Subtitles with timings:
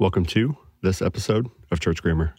[0.00, 2.34] Welcome to this episode of Church Grammar.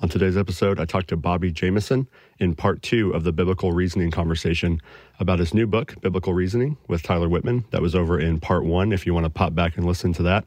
[0.00, 2.08] On today's episode, I talked to Bobby Jamieson
[2.40, 4.82] in part two of the biblical reasoning conversation
[5.20, 7.70] about his new book, Biblical Reasoning, with Tyler Wittman.
[7.70, 10.24] That was over in part one, if you want to pop back and listen to
[10.24, 10.46] that.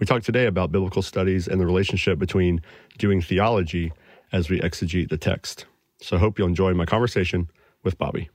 [0.00, 2.62] We talked today about biblical studies and the relationship between
[2.98, 3.92] doing theology
[4.32, 5.66] as we exegete the text.
[6.02, 7.48] So I hope you'll enjoy my conversation
[7.84, 8.28] with Bobby.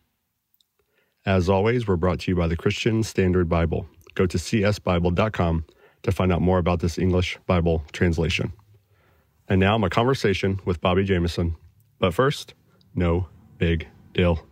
[1.26, 3.88] As always, we're brought to you by the Christian Standard Bible.
[4.14, 5.66] Go to csbible.com
[6.06, 8.54] to find out more about this English Bible translation.
[9.50, 11.56] And now my conversation with Bobby Jamieson.
[12.00, 12.54] But first,
[12.93, 14.46] no big deal.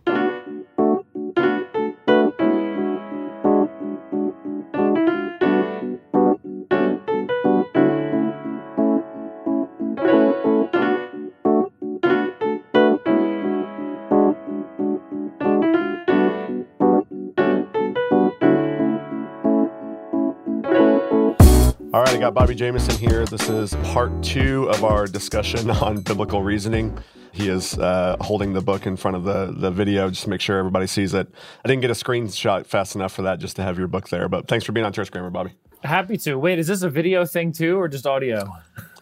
[22.34, 23.24] Bobby Jamieson here.
[23.26, 26.98] This is part two of our discussion on biblical reasoning.
[27.30, 30.40] He is uh, holding the book in front of the, the video just to make
[30.40, 31.28] sure everybody sees it.
[31.64, 34.28] I didn't get a screenshot fast enough for that just to have your book there,
[34.28, 35.52] but thanks for being on Church Grammar, Bobby.
[35.84, 36.34] Happy to.
[36.36, 38.50] Wait, is this a video thing too, or just audio?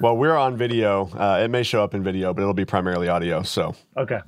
[0.01, 1.09] Well, we're on video.
[1.15, 3.43] Uh, it may show up in video, but it'll be primarily audio.
[3.43, 4.21] So, Okay.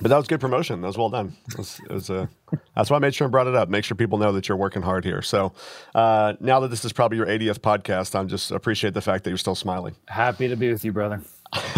[0.00, 0.80] But that was good promotion.
[0.80, 1.36] That was well done.
[1.48, 2.26] It was, it was, uh,
[2.74, 3.68] that's why I made sure I brought it up.
[3.68, 5.22] Make sure people know that you're working hard here.
[5.22, 5.52] So,
[5.94, 9.30] uh, now that this is probably your 80th podcast, I'm just appreciate the fact that
[9.30, 9.94] you're still smiling.
[10.08, 11.22] Happy to be with you, brother.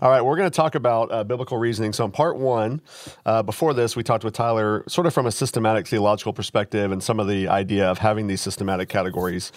[0.00, 1.92] All right, we're going to talk about uh, biblical reasoning.
[1.92, 2.80] So, in part one,
[3.26, 7.02] uh, before this, we talked with Tyler sort of from a systematic theological perspective and
[7.02, 9.52] some of the idea of having these systematic categories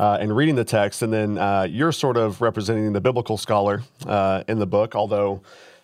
[0.00, 1.02] uh, and reading the text.
[1.02, 5.42] And then uh, you're sort of representing the biblical scholar uh, in the book, although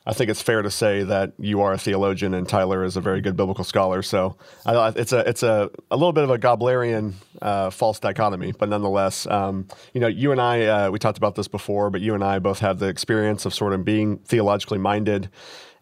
[0.09, 3.01] I think it's fair to say that you are a theologian and Tyler is a
[3.01, 4.03] very good biblical scholar.
[4.03, 8.53] So I, it's a it's a, a little bit of a Gablerian uh, false dichotomy,
[8.53, 12.01] but nonetheless, um, you know, you and I uh, we talked about this before, but
[12.01, 15.29] you and I both have the experience of sort of being theologically minded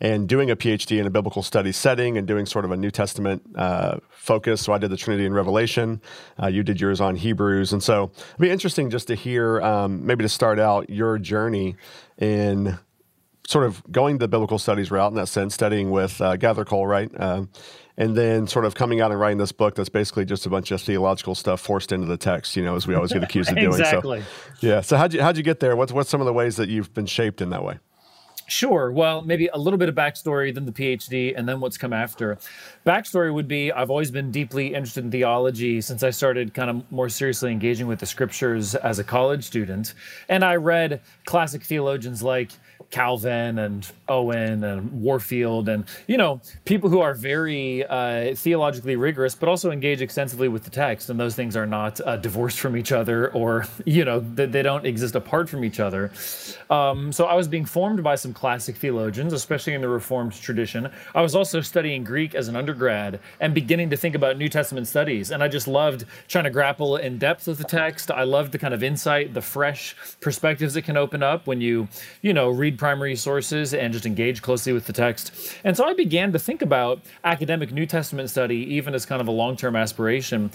[0.00, 2.90] and doing a PhD in a biblical studies setting and doing sort of a New
[2.90, 4.62] Testament uh, focus.
[4.62, 6.00] So I did the Trinity and Revelation.
[6.42, 10.04] Uh, you did yours on Hebrews, and so it'd be interesting just to hear um,
[10.04, 11.76] maybe to start out your journey
[12.18, 12.78] in
[13.46, 17.10] sort of going the biblical studies route in that sense, studying with uh, Gathercole, right?
[17.20, 17.50] Um,
[17.96, 20.70] and then sort of coming out and writing this book that's basically just a bunch
[20.70, 23.56] of theological stuff forced into the text, you know, as we always get accused of
[23.56, 23.68] doing.
[23.68, 24.22] exactly.
[24.60, 24.80] So, yeah.
[24.80, 25.76] So how'd you how'd you get there?
[25.76, 27.78] What's what's some of the ways that you've been shaped in that way?
[28.46, 28.92] Sure.
[28.92, 32.36] Well, maybe a little bit of backstory, then the PhD, and then what's come after.
[32.84, 36.92] Backstory would be I've always been deeply interested in theology since I started kind of
[36.92, 39.94] more seriously engaging with the scriptures as a college student.
[40.28, 42.50] And I read classic theologians like
[42.94, 49.34] Calvin and Owen and Warfield and, you know, people who are very uh, theologically rigorous,
[49.34, 51.10] but also engage extensively with the text.
[51.10, 54.62] And those things are not uh, divorced from each other or, you know, they, they
[54.62, 56.12] don't exist apart from each other.
[56.70, 60.88] Um, so I was being formed by some classic theologians, especially in the Reformed tradition.
[61.16, 64.86] I was also studying Greek as an undergrad and beginning to think about New Testament
[64.86, 65.32] studies.
[65.32, 68.12] And I just loved trying to grapple in depth with the text.
[68.12, 71.88] I loved the kind of insight, the fresh perspectives it can open up when you,
[72.22, 75.32] you know, read primary sources and just engage closely with the text.
[75.64, 79.26] And so I began to think about academic New Testament study, even as kind of
[79.26, 80.50] a long term aspiration.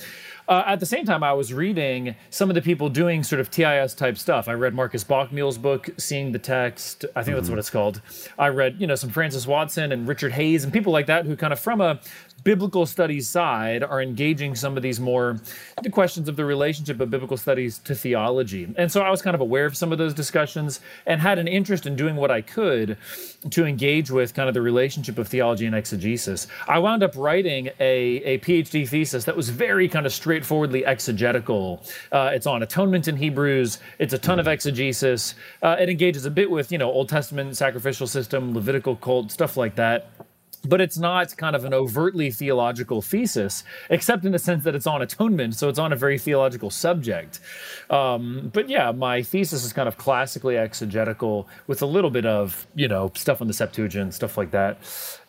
[0.47, 3.49] Uh, at the same time, I was reading some of the people doing sort of
[3.49, 4.47] TIS type stuff.
[4.47, 7.03] I read Markus Bockmuehl's book, Seeing the Text.
[7.15, 7.99] I think that's what it's called.
[8.37, 11.35] I read, you know, some Francis Watson and Richard Hays and people like that who
[11.35, 11.99] kind of from a
[12.39, 15.39] biblical studies side are engaging some of these more
[15.83, 18.73] the questions of the relationship of biblical studies to theology.
[18.77, 21.47] And so I was kind of aware of some of those discussions and had an
[21.47, 22.97] interest in doing what I could
[23.51, 26.47] to engage with kind of the relationship of theology and exegesis.
[26.67, 31.83] I wound up writing a, a PhD thesis that was very kind of straightforwardly exegetical.
[32.11, 33.79] Uh, it's on atonement in Hebrews.
[33.99, 35.35] It's a ton of exegesis.
[35.61, 39.57] Uh, it engages a bit with, you know, Old Testament sacrificial system, Levitical cult, stuff
[39.57, 40.28] like that
[40.65, 44.87] but it's not kind of an overtly theological thesis, except in the sense that it's
[44.87, 47.39] on atonement, so it's on a very theological subject.
[47.89, 52.67] Um, but yeah, my thesis is kind of classically exegetical with a little bit of
[52.75, 54.77] you know stuff on the Septuagint, stuff like that.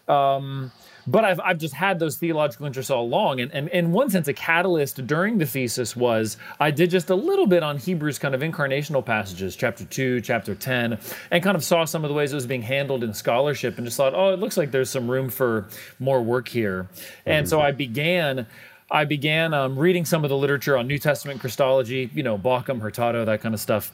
[0.09, 0.73] Um,
[1.07, 3.41] but I've, I've just had those theological interests all along.
[3.41, 7.15] And, and in one sense, a catalyst during the thesis was I did just a
[7.15, 10.99] little bit on Hebrews kind of incarnational passages, chapter 2, chapter 10,
[11.31, 13.87] and kind of saw some of the ways it was being handled in scholarship and
[13.87, 15.69] just thought, oh, it looks like there's some room for
[15.99, 16.89] more work here.
[17.27, 18.47] And so I began.
[18.93, 22.81] I began um, reading some of the literature on New Testament Christology, you know, Bauckham,
[22.81, 23.93] Hurtado, that kind of stuff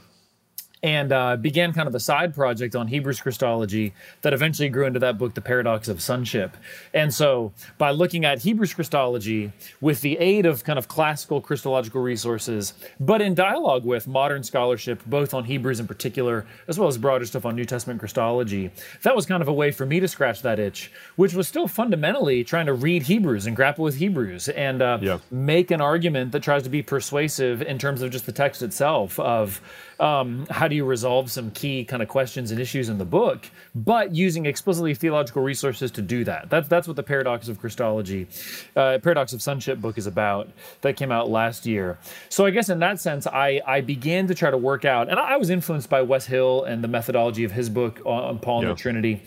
[0.87, 3.93] and uh, began kind of a side project on Hebrews Christology
[4.23, 6.57] that eventually grew into that book, The Paradox of Sonship.
[6.95, 9.51] And so, by looking at Hebrews Christology
[9.81, 15.03] with the aid of kind of classical Christological resources, but in dialogue with modern scholarship,
[15.07, 18.71] both on Hebrews in particular, as well as broader stuff on New Testament Christology,
[19.03, 21.67] that was kind of a way for me to scratch that itch, which was still
[21.67, 25.19] fundamentally trying to read Hebrews and grapple with Hebrews and uh, yeah.
[25.33, 29.19] make an argument that tries to be persuasive in terms of just the text itself
[29.19, 29.61] of
[29.99, 33.51] um, how do you resolve some key kind of questions and issues in the book,
[33.75, 36.51] but using explicitly theological resources to do that.
[36.51, 38.29] That's that's what the Paradox of Christology,
[38.77, 40.49] uh, Paradox of Sonship book is about.
[40.83, 41.99] That came out last year.
[42.29, 45.19] So I guess in that sense, I I began to try to work out, and
[45.19, 48.69] I was influenced by Wes Hill and the methodology of his book on Paul and
[48.69, 48.75] yeah.
[48.75, 49.23] the Trinity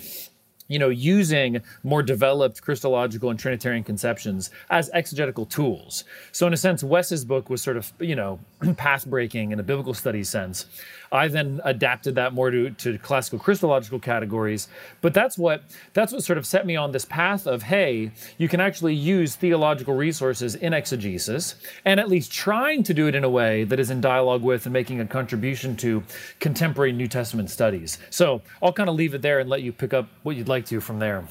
[0.70, 6.06] you know, using more developed Christological and Trinitarian conceptions as exegetical tools.
[6.32, 8.40] So, in a sense, Wes's book was sort of, you know,
[8.78, 10.66] path breaking in a biblical studies sense.
[11.12, 14.68] I then adapted that more to, to classical Christological categories.
[15.02, 15.64] But that's what
[15.94, 19.36] that's what sort of set me on this path of hey, you can actually use
[19.36, 23.80] theological resources in exegesis, and at least trying to do it in a way that
[23.80, 26.04] is in dialogue with and making a contribution to
[26.40, 27.98] contemporary New Testament studies.
[28.10, 30.66] So I'll kind of leave it there and let you pick up what you'd like
[30.68, 31.28] to from there.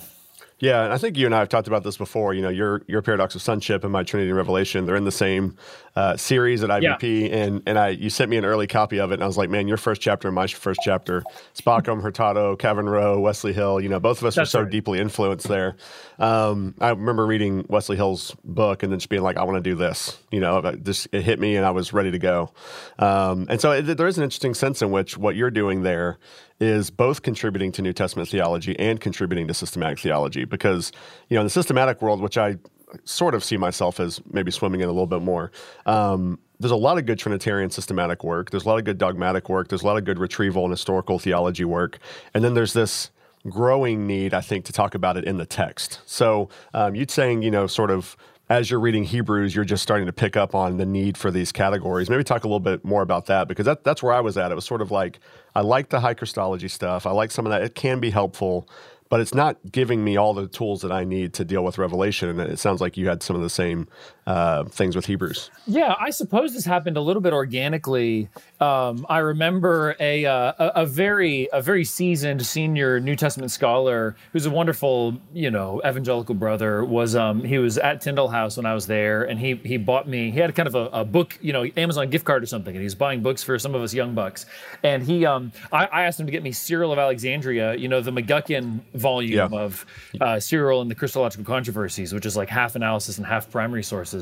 [0.60, 2.34] Yeah, and I think you and I have talked about this before.
[2.34, 5.12] You know, your your paradox of sonship and my Trinity and Revelation, they're in the
[5.12, 5.56] same
[5.94, 7.36] uh, series at IVP, yeah.
[7.36, 9.50] and and I you sent me an early copy of it, and I was like,
[9.50, 11.22] man, your first chapter and my first chapter,
[11.64, 13.80] Bauckham, Hurtado, Kevin Rowe, Wesley Hill.
[13.80, 14.70] You know, both of us That's were so right.
[14.70, 15.76] deeply influenced there.
[16.18, 19.70] Um, I remember reading Wesley Hill's book and then just being like, I want to
[19.70, 20.18] do this.
[20.32, 22.50] You know, just it hit me, and I was ready to go.
[22.98, 26.18] Um, and so it, there is an interesting sense in which what you're doing there
[26.60, 30.44] is both contributing to New Testament theology and contributing to systematic theology.
[30.44, 30.92] Because,
[31.28, 32.56] you know, in the systematic world, which I
[33.04, 35.52] sort of see myself as maybe swimming in a little bit more,
[35.86, 38.50] um, there's a lot of good Trinitarian systematic work.
[38.50, 39.68] There's a lot of good dogmatic work.
[39.68, 41.98] There's a lot of good retrieval and historical theology work.
[42.34, 43.10] And then there's this
[43.48, 46.00] growing need, I think, to talk about it in the text.
[46.06, 48.16] So um, you'd saying, you know, sort of
[48.50, 51.52] as you're reading Hebrews, you're just starting to pick up on the need for these
[51.52, 52.08] categories.
[52.08, 54.50] Maybe talk a little bit more about that because that, that's where I was at.
[54.50, 55.20] It was sort of like
[55.54, 57.06] I like the high Christology stuff.
[57.06, 57.62] I like some of that.
[57.62, 58.68] It can be helpful,
[59.10, 62.28] but it's not giving me all the tools that I need to deal with Revelation.
[62.28, 63.86] And it sounds like you had some of the same
[64.28, 65.50] uh, things with Hebrews.
[65.66, 68.28] Yeah, I suppose this happened a little bit organically.
[68.60, 74.16] Um, I remember a, uh, a, a very a very seasoned senior New Testament scholar
[74.34, 78.66] who's a wonderful you know evangelical brother was um, he was at Tyndale House when
[78.66, 81.38] I was there, and he he bought me he had kind of a, a, book
[81.40, 83.94] you know Amazon gift card or something, and he's buying books for some of us
[83.94, 84.44] young bucks,
[84.82, 88.02] and he um, I, I asked him to get me Cyril of Alexandria, you know
[88.02, 89.58] the McGuckin volume yeah.
[89.58, 89.86] of
[90.20, 94.17] uh, Cyril and the Christological controversies, which is like half analysis and half primary sources.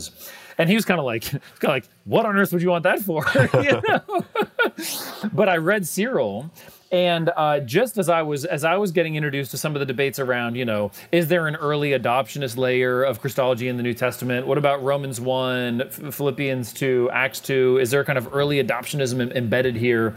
[0.58, 2.84] And he was kind of like, kind of like, what on earth would you want
[2.84, 3.24] that for?
[5.32, 6.50] but I read Cyril,
[6.92, 9.86] and uh, just as I was as I was getting introduced to some of the
[9.86, 13.94] debates around, you know, is there an early adoptionist layer of Christology in the New
[13.94, 14.46] Testament?
[14.46, 17.78] What about Romans one, Philippians two, Acts two?
[17.78, 20.16] Is there kind of early adoptionism embedded here?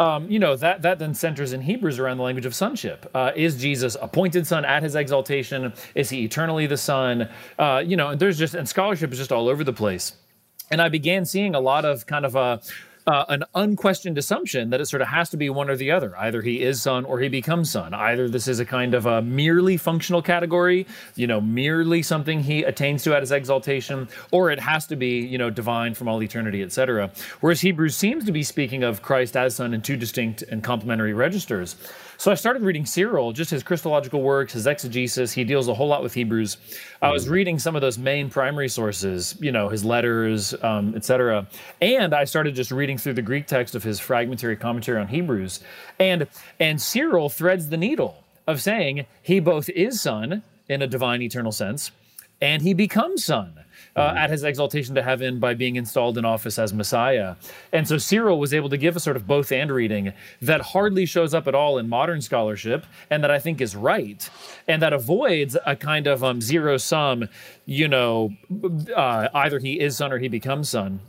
[0.00, 3.10] Um, you know that that then centers in Hebrews around the language of sonship.
[3.14, 5.74] Uh, is Jesus appointed son at his exaltation?
[5.94, 7.28] Is he eternally the son?
[7.58, 10.14] Uh, you know, and there's just and scholarship is just all over the place.
[10.70, 12.62] And I began seeing a lot of kind of a
[13.10, 16.16] uh, an unquestioned assumption that it sort of has to be one or the other.
[16.16, 17.92] Either he is son or he becomes son.
[17.92, 20.86] Either this is a kind of a merely functional category,
[21.16, 25.18] you know, merely something he attains to at his exaltation, or it has to be,
[25.18, 27.10] you know, divine from all eternity, etc.
[27.40, 31.12] Whereas Hebrews seems to be speaking of Christ as son in two distinct and complementary
[31.12, 31.74] registers.
[32.20, 35.32] So I started reading Cyril, just his Christological works, his exegesis.
[35.32, 36.58] He deals a whole lot with Hebrews.
[37.00, 41.46] I was reading some of those main primary sources, you know, his letters, um, etc.
[41.80, 45.60] And I started just reading through the Greek text of his fragmentary commentary on Hebrews.
[45.98, 51.22] And and Cyril threads the needle of saying he both is son in a divine
[51.22, 51.90] eternal sense,
[52.42, 53.59] and he becomes son
[53.96, 54.18] uh, mm-hmm.
[54.18, 57.36] at his exaltation to heaven by being installed in office as Messiah.
[57.72, 61.06] And so Cyril was able to give a sort of both and reading that hardly
[61.06, 64.28] shows up at all in modern scholarship and that I think is right
[64.68, 67.28] and that avoids a kind of um, zero sum,
[67.66, 68.32] you know,
[68.94, 71.00] uh, either he is son or he becomes son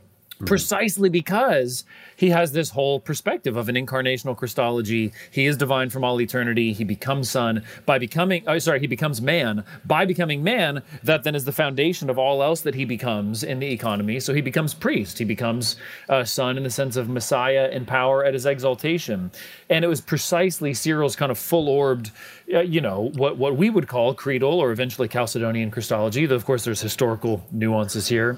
[0.42, 0.46] mm-hmm.
[0.46, 1.86] precisely because
[2.22, 5.12] he has this whole perspective of an incarnational Christology.
[5.32, 6.72] He is divine from all eternity.
[6.72, 10.84] He becomes son by becoming, oh, sorry, he becomes man by becoming man.
[11.01, 14.20] That then is the foundation of all else that he becomes in the economy.
[14.20, 15.18] So he becomes priest.
[15.18, 15.78] He becomes
[16.10, 19.32] a son in the sense of Messiah in power at his exaltation.
[19.68, 22.12] And it was precisely Cyril's kind of full orbed
[22.54, 26.25] uh, you know what what we would call creedal or eventually Chalcedonian Christology.
[26.28, 28.38] Though of course there's historical nuances here.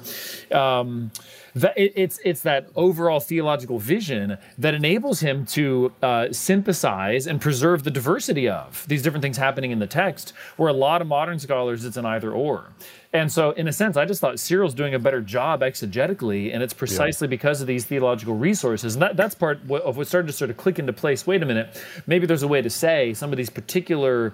[0.52, 1.12] Um,
[1.56, 7.40] that it, it's it's that overall theological vision that enables him to uh, synthesize and
[7.40, 10.34] preserve the diversity of these different things happening in the text.
[10.58, 12.74] Where a lot of modern scholars, it's an either or.
[13.16, 16.64] And so, in a sense, I just thought Cyril's doing a better job exegetically, and
[16.64, 17.30] it's precisely yeah.
[17.30, 18.96] because of these theological resources.
[18.96, 21.28] And that, that's part of what started to sort of click into place.
[21.28, 24.34] Wait a minute, maybe there's a way to say some of these particular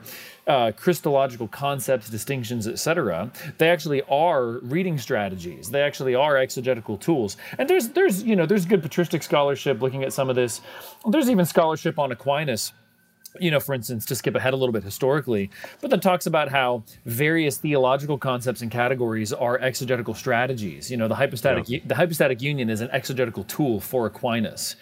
[0.49, 3.31] uh, Christological concepts, distinctions, etc.
[3.59, 5.69] They actually are reading strategies.
[5.69, 7.37] They actually are exegetical tools.
[7.57, 10.61] And there's there's you know there's good patristic scholarship looking at some of this.
[11.07, 12.73] There's even scholarship on Aquinas
[13.39, 15.51] you know, for instance, to skip ahead a little bit historically,
[15.81, 20.89] but that talks about how various theological concepts and categories are exegetical strategies.
[20.89, 21.79] You know, the hypostatic yeah.
[21.85, 24.75] the hypostatic union is an exegetical tool for Aquinas.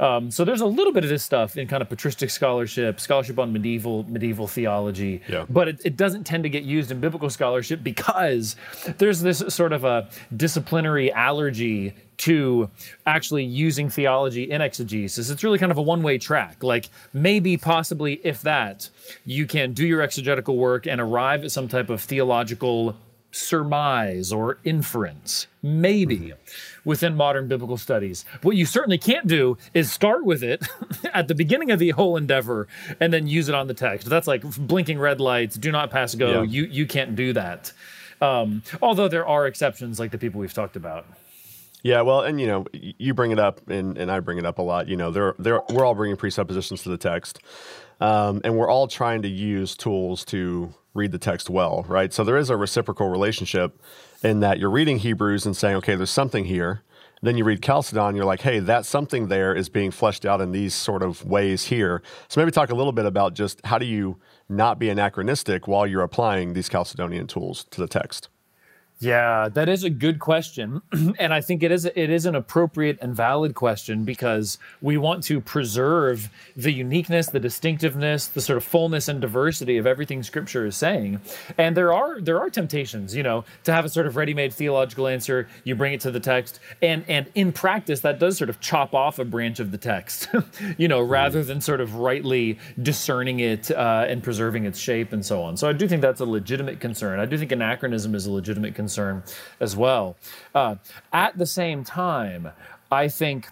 [0.00, 3.38] Um, so there's a little bit of this stuff in kind of patristic scholarship, scholarship
[3.38, 5.46] on medieval medieval theology, yeah.
[5.48, 8.56] but it, it, doesn't tend to get used in biblical scholarship because
[8.98, 12.70] there's this sort of a disciplinary allergy to
[13.06, 15.30] actually using theology in exegesis.
[15.30, 16.62] It's really kind of a one way track.
[16.62, 18.88] Like maybe, possibly, if that,
[19.24, 22.96] you can do your exegetical work and arrive at some type of theological
[23.30, 25.46] surmise or inference.
[25.62, 26.18] Maybe.
[26.18, 28.24] Mm-hmm within modern biblical studies.
[28.42, 30.66] What you certainly can't do is start with it
[31.12, 32.68] at the beginning of the whole endeavor
[33.00, 34.08] and then use it on the text.
[34.08, 36.42] That's like blinking red lights, do not pass go.
[36.42, 36.50] Yeah.
[36.50, 37.72] You you can't do that.
[38.20, 41.06] Um, although there are exceptions like the people we've talked about.
[41.82, 44.58] Yeah, well, and you know, you bring it up, and, and I bring it up
[44.58, 44.88] a lot.
[44.88, 47.40] You know, there, there, we're all bringing presuppositions to the text,
[48.00, 52.10] um, and we're all trying to use tools to read the text well, right?
[52.10, 53.82] So there is a reciprocal relationship
[54.24, 56.82] in that you're reading Hebrews and saying, okay, there's something here.
[57.22, 60.52] Then you read Chalcedon, you're like, hey, that something there is being fleshed out in
[60.52, 62.02] these sort of ways here.
[62.28, 65.86] So maybe talk a little bit about just how do you not be anachronistic while
[65.86, 68.28] you're applying these Chalcedonian tools to the text.
[69.04, 70.80] Yeah, that is a good question,
[71.18, 75.22] and I think it is it is an appropriate and valid question because we want
[75.24, 80.64] to preserve the uniqueness, the distinctiveness, the sort of fullness and diversity of everything Scripture
[80.64, 81.20] is saying.
[81.58, 85.06] And there are there are temptations, you know, to have a sort of ready-made theological
[85.06, 85.48] answer.
[85.64, 88.94] You bring it to the text, and and in practice, that does sort of chop
[88.94, 90.28] off a branch of the text,
[90.78, 95.26] you know, rather than sort of rightly discerning it uh, and preserving its shape and
[95.26, 95.58] so on.
[95.58, 97.20] So I do think that's a legitimate concern.
[97.20, 99.22] I do think anachronism is a legitimate concern concern
[99.60, 100.16] as well.
[100.54, 100.76] Uh,
[101.12, 102.50] at the same time,
[102.90, 103.48] I think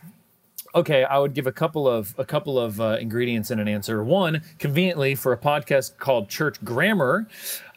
[0.74, 4.02] okay, I would give a couple of a couple of uh, ingredients in an answer.
[4.02, 7.26] One, conveniently for a podcast called Church Grammar,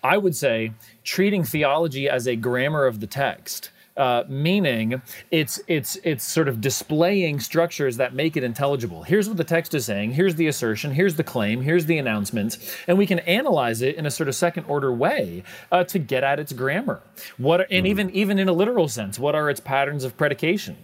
[0.04, 0.72] I would say
[1.04, 6.62] treating theology as a grammar of the text uh, meaning it's it's it's sort of
[6.62, 9.04] displaying structures that make it intelligible.
[9.04, 10.14] Here's what the text is saying.
[10.14, 10.92] Here's the assertion.
[10.92, 11.62] Here's the claim.
[11.62, 15.44] Here's the announcement, and we can analyze it in a sort of second order way
[15.72, 17.02] uh, to get at its grammar.
[17.38, 17.90] What and mm.
[17.90, 20.78] even even in a literal sense, what are its patterns of predication?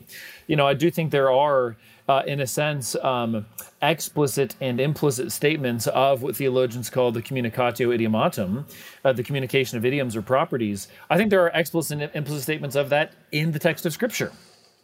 [0.51, 1.77] You know, I do think there are
[2.09, 3.45] uh, in a sense, um,
[3.81, 8.65] explicit and implicit statements of what theologians call the communicatio idiomatum,
[9.05, 10.89] uh, the communication of idioms or properties.
[11.09, 14.33] I think there are explicit and implicit statements of that in the text of Scripture.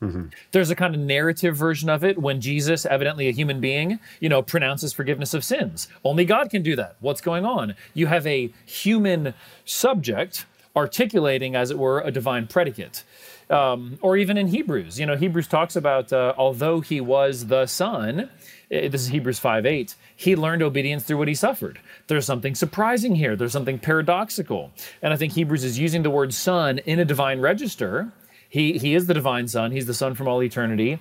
[0.01, 0.27] Mm-hmm.
[0.53, 4.29] There's a kind of narrative version of it when Jesus, evidently a human being, you
[4.29, 5.89] know, pronounces forgiveness of sins.
[6.05, 6.95] Only God can do that.
[7.01, 7.75] What's going on?
[7.93, 9.33] You have a human
[9.65, 10.45] subject
[10.77, 13.03] articulating, as it were, a divine predicate
[13.49, 14.99] um, or even in Hebrews.
[14.99, 18.29] You know, Hebrews talks about uh, although he was the son,
[18.71, 21.79] eh, this is Hebrews 5 8, he learned obedience through what he suffered.
[22.07, 24.71] There's something surprising here, there's something paradoxical.
[25.01, 28.11] And I think Hebrews is using the word son in a divine register.
[28.49, 30.99] He, he is the divine son, he's the son from all eternity.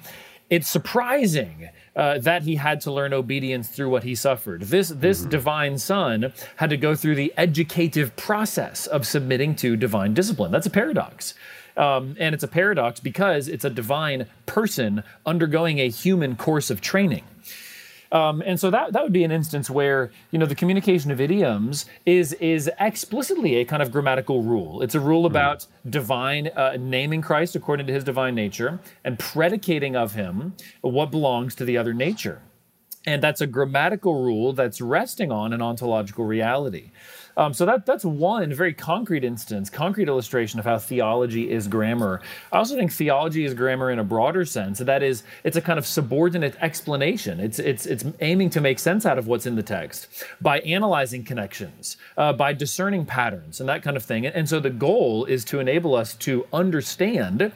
[0.49, 4.63] It's surprising uh, that he had to learn obedience through what he suffered.
[4.63, 5.31] This this mm-hmm.
[5.31, 10.53] divine son had to go through the educative process of submitting to divine discipline.
[10.53, 11.35] That's a paradox.
[11.77, 16.81] Um, and it's a paradox because it's a divine person undergoing a human course of
[16.81, 17.25] training.
[18.13, 21.21] Um, and so that that would be an instance where you know the communication of
[21.21, 24.81] idioms is is explicitly a kind of grammatical rule.
[24.83, 25.27] It's a rule hmm.
[25.27, 25.91] about mm.
[25.91, 31.55] divine uh, naming Christ according to His divine nature and predicating of Him what belongs
[31.57, 32.43] to the other nature.
[33.09, 36.91] And that's a grammatical rule that's resting on an ontological reality.
[37.37, 42.23] Um, so that that's one very concrete instance, concrete illustration of how theology is grammar.
[42.51, 44.79] I also think theology is grammar in a broader sense.
[44.79, 47.39] That is, it's a kind of subordinate explanation.
[47.39, 50.09] It's it's it's aiming to make sense out of what's in the text
[50.41, 54.25] by analyzing connections, uh, by discerning patterns, and that kind of thing.
[54.25, 57.53] And, and, so the goal is to enable us to understand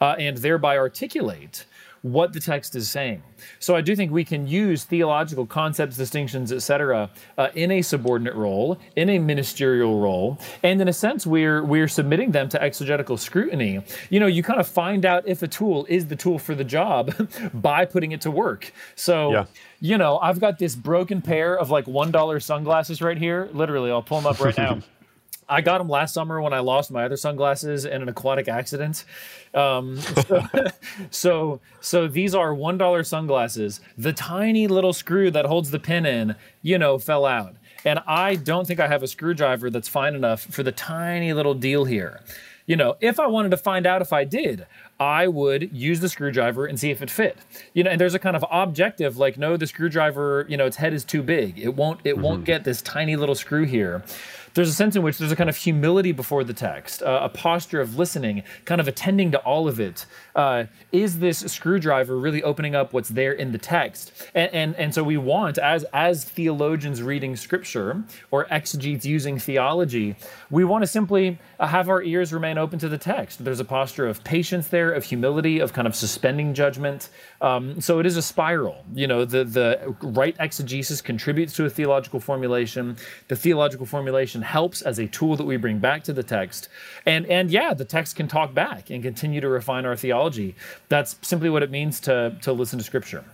[0.00, 1.64] uh, and thereby articulate
[2.04, 3.22] what the text is saying.
[3.60, 7.08] So I do think we can use theological concepts, distinctions, etc.,
[7.38, 11.88] uh, in a subordinate role, in a ministerial role, and in a sense, we're we're
[11.88, 13.82] submitting them to exegetical scrutiny.
[14.10, 16.64] You know, you kind of find out if a tool is the tool for the
[16.64, 17.14] job
[17.54, 18.72] by putting it to work.
[18.94, 19.32] So.
[19.32, 19.46] Yeah
[19.80, 23.50] you know, I've got this broken pair of like $1 sunglasses right here.
[23.52, 24.80] Literally, I'll pull them up right now.
[25.48, 29.04] I got them last summer when I lost my other sunglasses in an aquatic accident.
[29.52, 30.46] Um, so,
[31.10, 33.80] so, so, these are one dollar sunglasses.
[33.98, 38.36] The tiny little screw that holds the pin in, you know, fell out, and I
[38.36, 42.20] don't think I have a screwdriver that's fine enough for the tiny little deal here.
[42.66, 44.66] You know, if I wanted to find out if I did,
[44.98, 47.36] I would use the screwdriver and see if it fit.
[47.74, 50.78] You know, and there's a kind of objective like, no, the screwdriver, you know, its
[50.78, 51.58] head is too big.
[51.58, 52.22] It won't, it mm-hmm.
[52.22, 54.02] won't get this tiny little screw here
[54.54, 57.28] there's a sense in which there's a kind of humility before the text, uh, a
[57.28, 60.06] posture of listening, kind of attending to all of it.
[60.34, 64.12] Uh, is this screwdriver really opening up what's there in the text?
[64.34, 70.16] And, and, and so we want, as, as theologians reading scripture or exegetes using theology,
[70.50, 73.44] we want to simply have our ears remain open to the text.
[73.44, 77.08] There's a posture of patience there, of humility, of kind of suspending judgment.
[77.40, 78.84] Um, so it is a spiral.
[78.94, 82.96] You know, the, the right exegesis contributes to a theological formulation.
[83.28, 86.68] The theological formulation helps as a tool that we bring back to the text.
[87.06, 90.54] And and yeah, the text can talk back and continue to refine our theology.
[90.88, 93.24] That's simply what it means to to listen to scripture.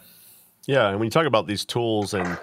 [0.66, 2.38] Yeah, and when you talk about these tools and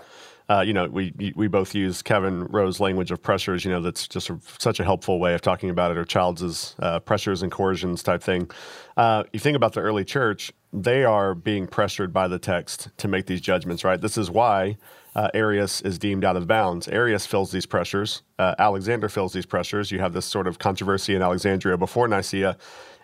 [0.49, 3.65] uh, you know, we we both use Kevin Rowe's language of pressures.
[3.65, 6.75] You know, that's just a, such a helpful way of talking about it, or Childs's
[6.79, 8.49] uh, pressures and coercions type thing.
[8.95, 13.09] Uh, you think about the early church; they are being pressured by the text to
[13.09, 13.83] make these judgments.
[13.83, 13.99] Right.
[13.99, 14.77] This is why
[15.15, 16.87] uh, Arius is deemed out of bounds.
[16.87, 18.21] Arius fills these pressures.
[18.39, 19.91] Uh, Alexander fills these pressures.
[19.91, 22.55] You have this sort of controversy in Alexandria before Nicaea.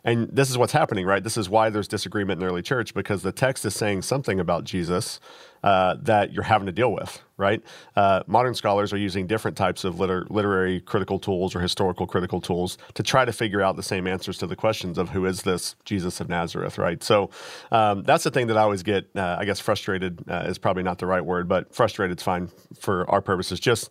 [0.05, 1.23] And this is what's happening, right?
[1.23, 4.39] This is why there's disagreement in the early church because the text is saying something
[4.39, 5.19] about Jesus
[5.63, 7.63] uh, that you're having to deal with, right?
[7.95, 12.41] Uh, modern scholars are using different types of liter- literary critical tools or historical critical
[12.41, 15.43] tools to try to figure out the same answers to the questions of who is
[15.43, 17.01] this Jesus of Nazareth, right?
[17.01, 17.29] So
[17.71, 20.83] um, that's the thing that I always get, uh, I guess, frustrated uh, is probably
[20.83, 23.61] not the right word, but frustrated is fine for our purposes.
[23.61, 23.89] Just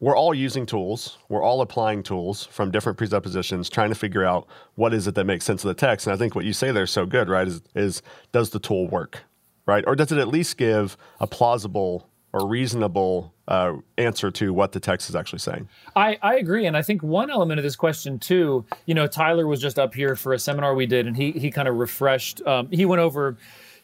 [0.00, 1.18] we're all using tools.
[1.28, 5.24] We're all applying tools from different presuppositions, trying to figure out what is it that
[5.24, 6.06] makes sense of the text.
[6.06, 7.46] And I think what you say there is so good, right?
[7.46, 8.02] Is, is
[8.32, 9.24] does the tool work,
[9.66, 9.84] right?
[9.86, 14.80] Or does it at least give a plausible or reasonable uh, answer to what the
[14.80, 15.68] text is actually saying.
[15.96, 18.64] I, I agree, and I think one element of this question too.
[18.86, 21.50] You know, Tyler was just up here for a seminar we did, and he he
[21.50, 22.40] kind of refreshed.
[22.46, 23.36] Um, he went over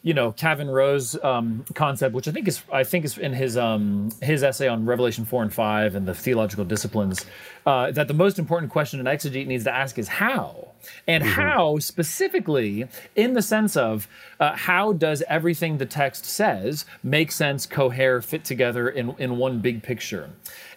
[0.07, 3.57] you know Kevin Rowe's um, concept, which I think is I think is in his
[3.57, 7.25] um, his essay on Revelation four and five and the theological disciplines,
[7.65, 10.66] uh, that the most important question an exegete needs to ask is how,
[11.07, 11.33] and mm-hmm.
[11.33, 14.07] how specifically in the sense of
[14.39, 19.59] uh, how does everything the text says make sense, cohere, fit together in in one
[19.59, 20.29] big picture.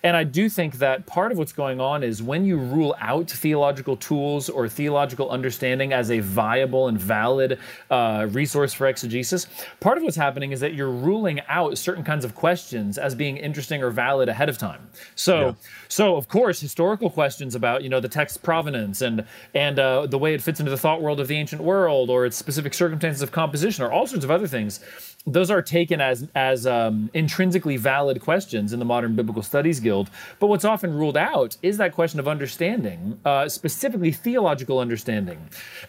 [0.02, 3.30] And I do think that part of what's going on is when you rule out
[3.30, 7.58] theological tools or theological understanding as a viable and valid
[7.90, 9.46] uh, resource for exegesis,
[9.80, 13.36] part of what's happening is that you're ruling out certain kinds of questions as being
[13.36, 14.88] interesting or valid ahead of time.
[15.14, 15.52] So, yeah.
[15.88, 20.18] so of course, historical questions about you know the text's provenance and and uh, the
[20.18, 23.22] way it fits into the thought world of the ancient world or its specific circumstances
[23.22, 24.80] of composition or all sorts of other things
[25.26, 30.08] those are taken as as um, intrinsically valid questions in the modern biblical studies guild.
[30.38, 35.38] But what's often ruled out is that question of understanding uh, specifically theological understanding.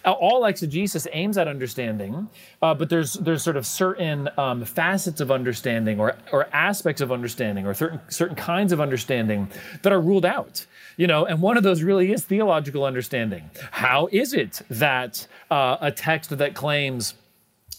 [0.03, 2.29] Uh, all exegesis aims at understanding
[2.61, 7.11] uh, but there's there's sort of certain um, facets of understanding or or aspects of
[7.11, 9.49] understanding or certain certain kinds of understanding
[9.81, 10.65] that are ruled out
[10.97, 13.49] you know and one of those really is theological understanding.
[13.71, 17.13] How is it that uh, a text that claims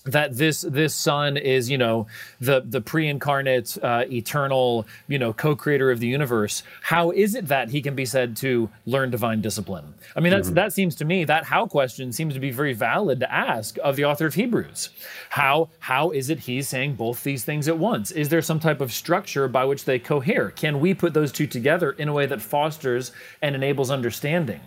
[0.05, 2.07] that this this son is you know
[2.41, 6.63] the the pre-incarnate uh, eternal you know co-creator of the universe.
[6.83, 9.95] How is it that he can be said to learn divine discipline?
[10.17, 10.57] I mean that's mm-hmm.
[10.57, 13.97] that seems to me that how question seems to be very valid to ask of
[13.97, 14.91] the author of hebrews.
[15.31, 18.11] How how is it he's saying both these things at once?
[18.11, 20.51] Is there some type of structure by which they cohere?
[20.51, 24.61] Can we put those two together in a way that fosters and enables understanding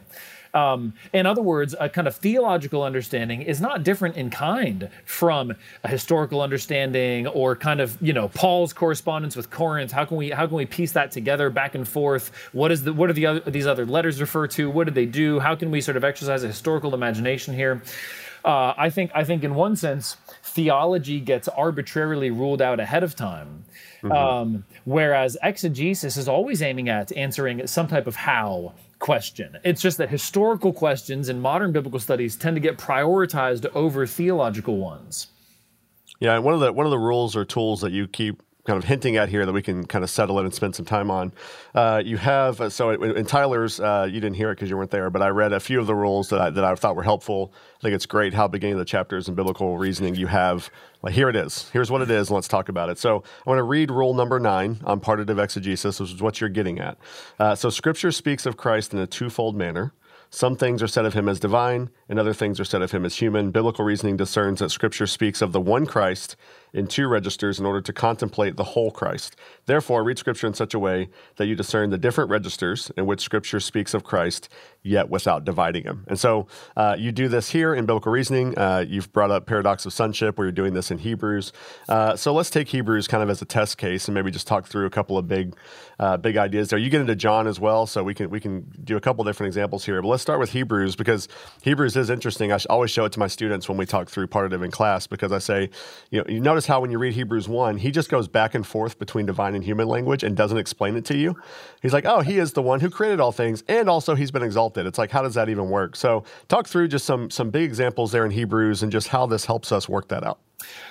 [0.56, 5.54] um, in other words, a kind of theological understanding is not different in kind from
[5.84, 9.92] a historical understanding or kind of you know Paul's correspondence with Corinth.
[9.92, 12.32] How can we how can we piece that together back and forth?
[12.54, 14.70] What is the what are the other, these other letters refer to?
[14.70, 15.40] What did they do?
[15.40, 17.84] How can we sort of exercise a historical imagination here?
[18.46, 23.16] Uh, I think I think in one sense theology gets arbitrarily ruled out ahead of
[23.16, 23.66] time.
[24.04, 24.12] Mm-hmm.
[24.12, 28.74] Um, whereas exegesis is always aiming at answering some type of how
[29.06, 29.56] question.
[29.64, 34.78] It's just that historical questions in modern biblical studies tend to get prioritized over theological
[34.78, 35.28] ones.
[36.20, 38.84] Yeah, one of the one of the rules or tools that you keep kind of
[38.84, 41.32] hinting at here that we can kind of settle in and spend some time on.
[41.76, 44.90] Uh, you have uh, so in, Tyler's, uh, you didn't hear it because you weren't
[44.90, 47.04] there, but I read a few of the rules that I, that I thought were
[47.04, 47.54] helpful.
[47.78, 50.72] I think it's great how beginning of the chapters in biblical reasoning you have
[51.06, 51.70] like here it is.
[51.70, 52.98] Here's what it is, let's talk about it.
[52.98, 56.50] So I want to read rule number nine on partitive exegesis, which is what you're
[56.50, 56.98] getting at.
[57.40, 59.94] Uh, so Scripture speaks of Christ in a twofold manner.
[60.32, 63.06] Some things are said of him as divine, and other things are said of him
[63.06, 63.52] as human.
[63.52, 66.36] Biblical reasoning discerns that Scripture speaks of the one Christ
[66.76, 69.36] in two registers in order to contemplate the whole Christ.
[69.66, 73.22] Therefore, read Scripture in such a way that you discern the different registers in which
[73.22, 74.50] Scripture speaks of Christ,
[74.84, 76.04] yet without dividing him.
[76.08, 78.58] And so uh, you do this here in biblical reasoning.
[78.58, 81.54] Uh, you've brought up paradox of sonship, where you're doing this in Hebrews.
[81.88, 84.68] Uh, so let's take Hebrews kind of as a test case and maybe just talk
[84.68, 85.56] through a couple of big,
[85.98, 86.78] uh, big ideas there.
[86.78, 89.48] You get into John as well, so we can we can do a couple different
[89.48, 90.02] examples here.
[90.02, 91.30] But let's start with Hebrews because
[91.62, 92.52] Hebrews is interesting.
[92.52, 95.32] I always show it to my students when we talk through partitive in class because
[95.32, 95.70] I say,
[96.12, 98.66] you know, you notice how when you read Hebrews 1, he just goes back and
[98.66, 101.36] forth between divine and human language and doesn't explain it to you.
[101.82, 104.44] He's like, oh, he is the one who created all things, and also he's been
[104.44, 104.86] exalted.
[104.86, 105.96] It's like, how does that even work?
[105.96, 109.46] So, talk through just some some big examples there in Hebrews and just how this
[109.46, 110.40] helps us work that out.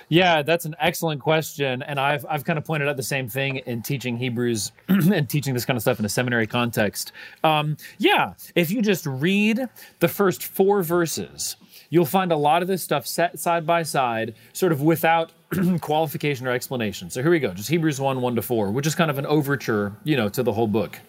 [0.08, 3.56] Yeah, that's an excellent question, and I've I've kind of pointed out the same thing
[3.56, 7.12] in teaching Hebrews and teaching this kind of stuff in a seminary context.
[7.42, 9.68] Um, yeah, if you just read
[10.00, 11.56] the first four verses
[11.94, 15.30] you'll find a lot of this stuff set side by side, sort of without
[15.80, 17.10] qualification or explanation.
[17.10, 19.26] So here we go, just Hebrews 1 1 to 4, which is kind of an
[19.26, 21.00] overture, you know, to the whole book.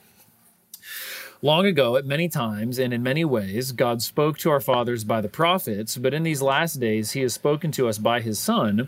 [1.41, 5.21] Long ago, at many times and in many ways, God spoke to our fathers by
[5.21, 8.88] the prophets, but in these last days, He has spoken to us by His Son,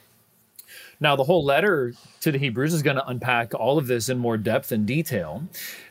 [1.01, 4.19] Now, the whole letter to the Hebrews is going to unpack all of this in
[4.19, 5.43] more depth and detail.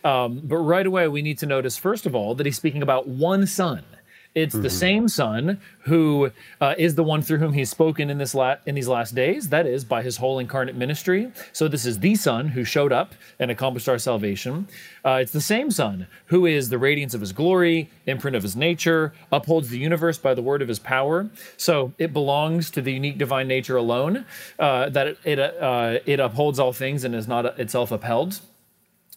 [0.04, 3.08] Um, but right away, we need to notice, first of all, that he's speaking about
[3.08, 3.84] one son.
[4.34, 4.62] It's mm-hmm.
[4.62, 8.58] the same Son who uh, is the one through whom He's spoken in this la-
[8.64, 9.48] in these last days.
[9.48, 11.32] That is by His whole incarnate ministry.
[11.52, 14.68] So this is the Son who showed up and accomplished our salvation.
[15.04, 18.54] Uh, it's the same Son who is the radiance of His glory, imprint of His
[18.54, 21.28] nature, upholds the universe by the word of His power.
[21.56, 24.26] So it belongs to the unique divine nature alone
[24.58, 28.40] uh, that it it, uh, it upholds all things and is not itself upheld.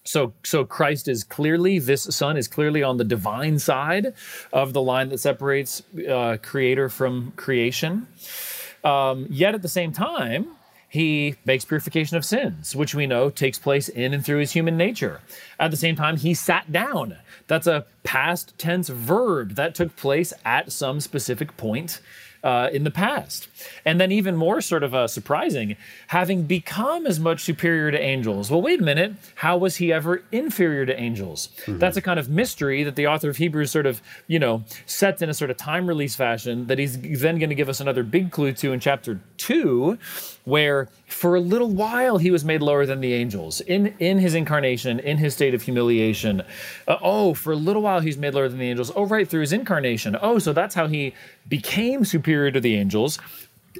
[0.04, 4.14] So, so Christ is clearly this Son is clearly on the divine side
[4.52, 8.08] of the line that separates uh, Creator from creation.
[8.84, 10.48] Um, yet at the same time,
[10.90, 14.78] he makes purification of sins, which we know takes place in and through his human
[14.78, 15.22] nature.
[15.60, 17.18] At the same time, he sat down.
[17.48, 22.00] That's a past tense verb that took place at some specific point
[22.44, 23.48] uh, in the past.
[23.86, 25.78] And then, even more sort of uh, surprising,
[26.08, 28.52] having become as much superior to angels.
[28.52, 29.14] Well, wait a minute.
[29.36, 31.50] How was he ever inferior to angels?
[31.66, 31.80] Mm-hmm.
[31.80, 35.22] That's a kind of mystery that the author of Hebrews sort of, you know, sets
[35.22, 38.04] in a sort of time release fashion that he's then going to give us another
[38.04, 39.98] big clue to in chapter two,
[40.46, 43.62] where for a little while he was made lower than the angels.
[43.62, 46.42] In in his incarnation in his state of humiliation.
[46.88, 48.92] Uh, oh for a little while he's made lower than the angels.
[48.96, 50.18] Oh right through his incarnation.
[50.22, 51.14] Oh so that's how he
[51.48, 53.20] became superior to the angels.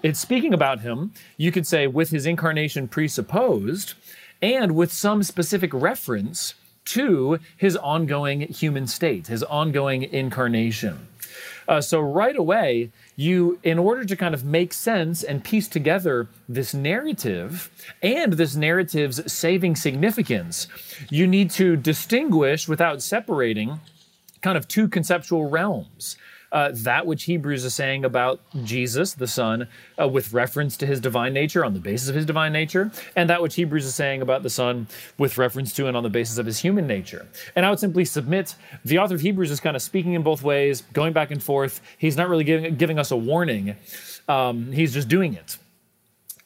[0.02, 3.94] It's speaking about him you could say with his incarnation presupposed
[4.42, 11.08] and with some specific reference to his ongoing human state his ongoing incarnation
[11.68, 16.28] uh, so right away you, in order to kind of make sense and piece together
[16.50, 17.70] this narrative
[18.02, 20.68] and this narrative's saving significance,
[21.10, 23.80] you need to distinguish without separating
[24.42, 26.18] kind of two conceptual realms
[26.54, 29.68] uh, that which Hebrews is saying about Jesus, the Son,
[30.00, 33.30] uh, with reference to his divine nature on the basis of his divine nature, and
[33.30, 34.88] that which Hebrews is saying about the Son
[35.18, 37.28] with reference to and on the basis of his human nature.
[37.56, 40.44] And I would simply submit the author of Hebrews is kind of speaking in both
[40.44, 41.82] ways, going back and forth.
[41.98, 43.76] He's not really giving, giving us a warning,
[44.28, 45.58] um, he's just doing it.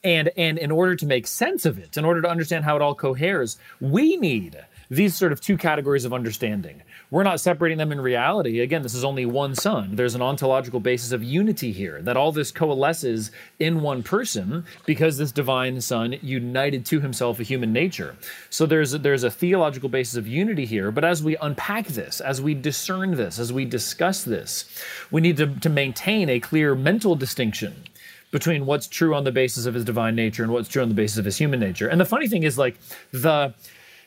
[0.04, 2.82] And, and in order to make sense of it, in order to understand how it
[2.82, 4.58] all coheres, we need
[4.90, 6.82] these sort of two categories of understanding.
[7.10, 8.60] We're not separating them in reality.
[8.60, 9.96] Again, this is only one son.
[9.96, 15.18] There's an ontological basis of unity here, that all this coalesces in one person because
[15.18, 18.16] this divine son united to himself a human nature.
[18.50, 22.22] So there's a, there's a theological basis of unity here, but as we unpack this,
[22.22, 24.66] as we discern this, as we discuss this,
[25.12, 27.84] we need to, to maintain a clear mental distinction
[28.32, 30.96] between what's true on the basis of his divine nature and what's true on the
[30.96, 31.88] basis of his human nature.
[31.88, 32.78] And the funny thing is like
[33.12, 33.54] the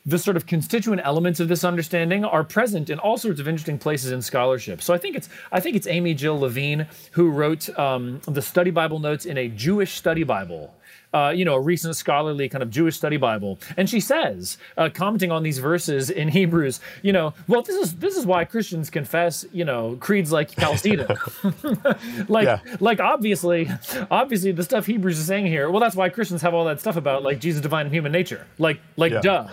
[0.07, 3.79] the sort of constituent elements of this understanding are present in all sorts of interesting
[3.79, 4.81] places in scholarship.
[4.83, 8.71] So I think it's I think it's Amy Jill Levine who wrote um, the study
[8.71, 10.75] Bible notes in a Jewish study Bible
[11.13, 14.89] uh, you know, a recent scholarly kind of Jewish study Bible, and she says, uh,
[14.93, 18.91] commenting on these verses in Hebrews, you know, well, this is this is why Christians
[18.91, 21.09] confess, you know, creeds like Chalcedon,
[22.29, 22.61] like yeah.
[22.81, 23.69] like obviously,
[24.11, 25.71] obviously the stuff Hebrews is saying here.
[25.71, 28.47] Well, that's why Christians have all that stuff about like Jesus' divine and human nature,
[28.59, 29.21] like like yeah.
[29.21, 29.49] duh,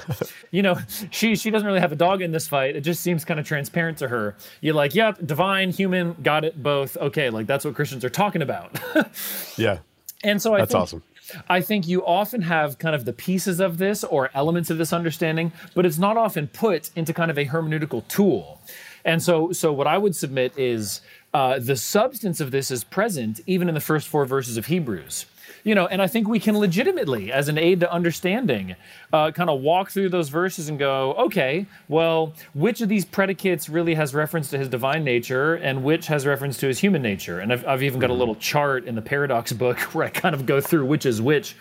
[0.51, 0.77] you know,
[1.11, 2.75] she she doesn't really have a dog in this fight.
[2.75, 4.35] It just seems kind of transparent to her.
[4.61, 6.97] You're like, yep, divine, human, got it both.
[6.97, 8.79] Okay, like that's what Christians are talking about.
[9.57, 9.79] yeah.
[10.23, 11.03] And so I that's think, awesome.
[11.49, 14.93] I think you often have kind of the pieces of this or elements of this
[14.93, 18.61] understanding, but it's not often put into kind of a hermeneutical tool.
[19.05, 21.01] And so, so what I would submit is
[21.33, 25.25] uh, the substance of this is present even in the first four verses of Hebrews
[25.63, 28.75] you know, and I think we can legitimately, as an aid to understanding,
[29.11, 33.69] uh, kind of walk through those verses and go, okay, well, which of these predicates
[33.69, 37.39] really has reference to his divine nature and which has reference to his human nature?
[37.39, 40.35] And I've, I've even got a little chart in the Paradox book where I kind
[40.35, 41.55] of go through which is which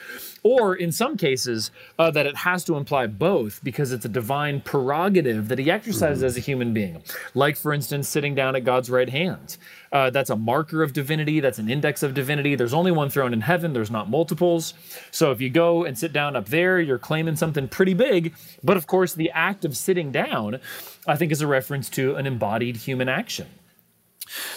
[0.47, 4.61] or in some cases uh, that it has to imply both because it's a divine
[4.61, 6.27] prerogative that he exercises mm-hmm.
[6.27, 7.03] as a human being.
[7.35, 9.57] Like for instance sitting down at god's right hand.
[9.93, 11.41] Uh, that's a marker of divinity.
[11.41, 12.55] That's an index of divinity.
[12.55, 13.73] There's only one throne in heaven.
[13.73, 14.75] There's not multiples.
[15.11, 18.35] So if you go and sit down up there you're claiming something pretty big.
[18.63, 20.61] But of course the act of sitting down
[21.07, 23.47] i think is a reference to an embodied human action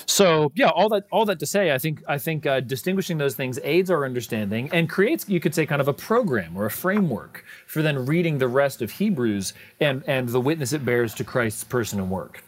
[0.06, 3.36] so yeah, all that all that to say, I think I think uh, distinguishing those
[3.36, 6.72] things aids our understanding and creates, you could say, kind of a program or a
[6.72, 11.24] framework for then reading the rest of Hebrews and and the witness it bears to
[11.24, 12.44] Christ's person and work.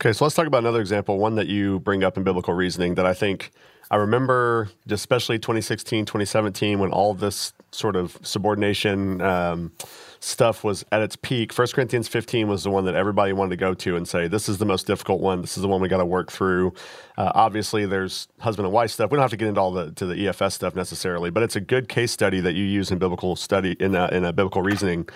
[0.00, 2.94] Okay, so let's talk about another example, one that you bring up in biblical reasoning
[2.94, 3.52] that I think
[3.90, 9.20] I remember, especially 2016, 2017, when all this sort of subordination.
[9.20, 9.72] Um,
[10.22, 11.52] stuff was at its peak.
[11.52, 14.48] First Corinthians 15 was the one that everybody wanted to go to and say, this
[14.48, 15.40] is the most difficult one.
[15.40, 16.72] This is the one we got to work through.
[17.18, 19.10] Uh, obviously, there's husband and wife stuff.
[19.10, 21.56] We don't have to get into all the to the EFS stuff necessarily, but it's
[21.56, 24.62] a good case study that you use in biblical study in a, in a biblical
[24.62, 25.08] reasoning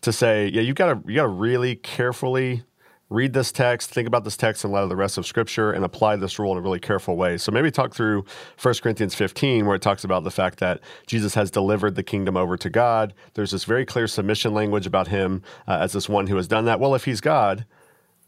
[0.00, 2.62] to say, yeah, you got to you got to really carefully
[3.10, 5.84] read this text, think about this text in light of the rest of Scripture, and
[5.84, 7.36] apply this rule in a really careful way.
[7.36, 8.24] So maybe talk through
[8.60, 12.36] 1 Corinthians 15, where it talks about the fact that Jesus has delivered the kingdom
[12.36, 13.14] over to God.
[13.34, 16.64] There's this very clear submission language about him uh, as this one who has done
[16.64, 16.80] that.
[16.80, 17.66] Well, if he's God,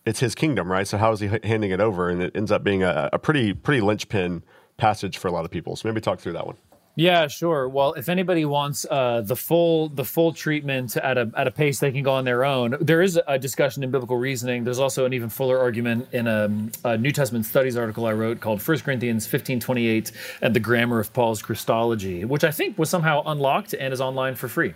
[0.04, 0.86] it's his kingdom, right?
[0.86, 2.08] So how is he handing it over?
[2.08, 4.44] And it ends up being a, a pretty pretty linchpin
[4.76, 5.74] passage for a lot of people.
[5.74, 6.56] So maybe talk through that one.
[6.98, 7.68] Yeah, sure.
[7.68, 11.78] Well, if anybody wants uh, the full the full treatment at a at a pace
[11.78, 14.64] they can go on their own, there is a discussion in biblical reasoning.
[14.64, 16.50] There's also an even fuller argument in a,
[16.84, 21.12] a New Testament studies article I wrote called 1 Corinthians 15:28 and the grammar of
[21.12, 24.72] Paul's Christology, which I think was somehow unlocked and is online for free.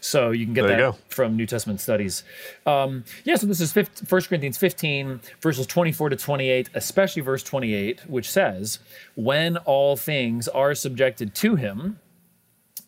[0.00, 2.24] So you can get there that from New Testament studies.
[2.66, 3.86] Um, yeah, so this is 1
[4.22, 8.80] Corinthians 15 verses 24 to 28, especially verse 28, which says,
[9.14, 12.00] "When all things are subjected to him,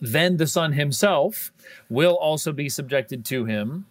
[0.00, 1.52] then the Son himself
[1.88, 3.86] will also be subjected to him,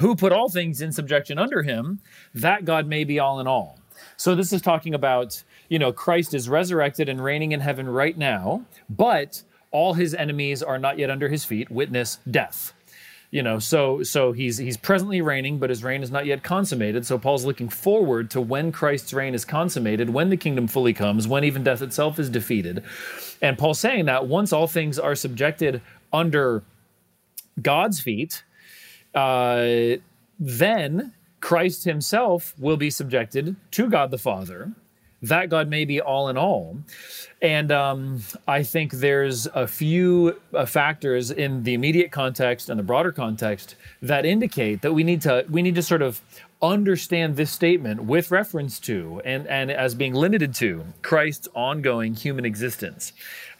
[0.00, 2.00] who put all things in subjection under him,
[2.34, 3.78] that God may be all in all.
[4.16, 8.16] So this is talking about, you know, Christ is resurrected and reigning in heaven right
[8.16, 12.72] now, but all his enemies are not yet under his feet, witness death
[13.30, 17.06] you know so so he's he's presently reigning but his reign is not yet consummated.
[17.06, 21.28] So paul's looking forward to when christ's reign is consummated when the kingdom fully comes
[21.28, 22.82] when even death itself is defeated.
[23.40, 25.80] And paul's saying that once all things are subjected
[26.12, 26.62] under
[27.62, 28.44] god's feet
[29.14, 29.96] uh,
[30.38, 34.72] then christ himself will be subjected to god the father
[35.22, 36.78] that God may be all in all.
[37.42, 42.84] And um, I think there's a few uh, factors in the immediate context and the
[42.84, 46.20] broader context that indicate that we need to we need to sort of
[46.62, 52.44] understand this statement with reference to and and as being limited to Christ's ongoing human
[52.44, 53.12] existence.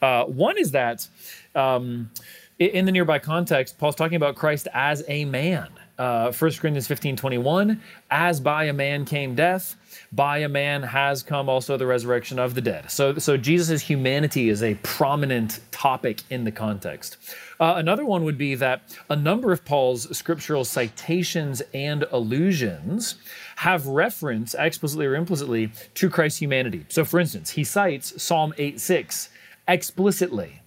[0.02, 1.06] Uh, one is that.
[1.54, 2.10] Um,
[2.58, 5.70] in the nearby context, Paul's talking about Christ as a man.
[6.00, 7.78] Uh, 1 Corinthians 15 21,
[8.10, 9.76] as by a man came death,
[10.10, 12.90] by a man has come also the resurrection of the dead.
[12.90, 17.18] So, so Jesus' humanity is a prominent topic in the context.
[17.60, 23.16] Uh, another one would be that a number of Paul's scriptural citations and allusions
[23.56, 26.86] have reference, explicitly or implicitly, to Christ's humanity.
[26.88, 29.28] So, for instance, he cites Psalm 8 6
[29.68, 30.62] explicitly.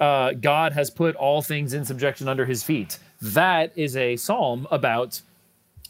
[0.00, 2.98] Uh, God has put all things in subjection under his feet.
[3.22, 5.22] That is a psalm about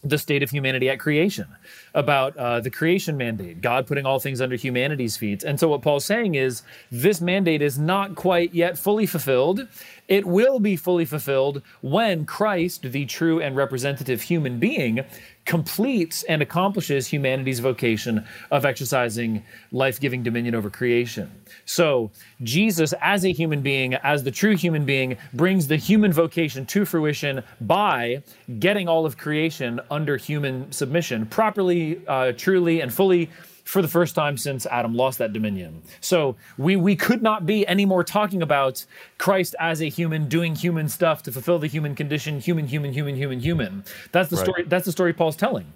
[0.04, 1.46] the state of humanity at creation,
[1.94, 5.42] about uh, the creation mandate, God putting all things under humanity's feet.
[5.42, 9.68] And so, what Paul's saying is this mandate is not quite yet fully fulfilled.
[10.08, 15.04] It will be fully fulfilled when Christ, the true and representative human being,
[15.44, 21.30] completes and accomplishes humanity's vocation of exercising life giving dominion over creation.
[21.64, 22.10] So,
[22.42, 26.84] Jesus, as a human being, as the true human being, brings the human vocation to
[26.84, 28.22] fruition by
[28.58, 33.30] getting all of creation under human submission, properly, uh, truly, and fully
[33.64, 35.82] for the first time since Adam lost that dominion.
[36.00, 38.84] So we we could not be any more talking about
[39.18, 43.16] Christ as a human doing human stuff to fulfill the human condition, human, human, human,
[43.16, 43.84] human, human.
[44.10, 44.44] That's the right.
[44.44, 44.62] story.
[44.64, 45.66] That's the story Paul's telling.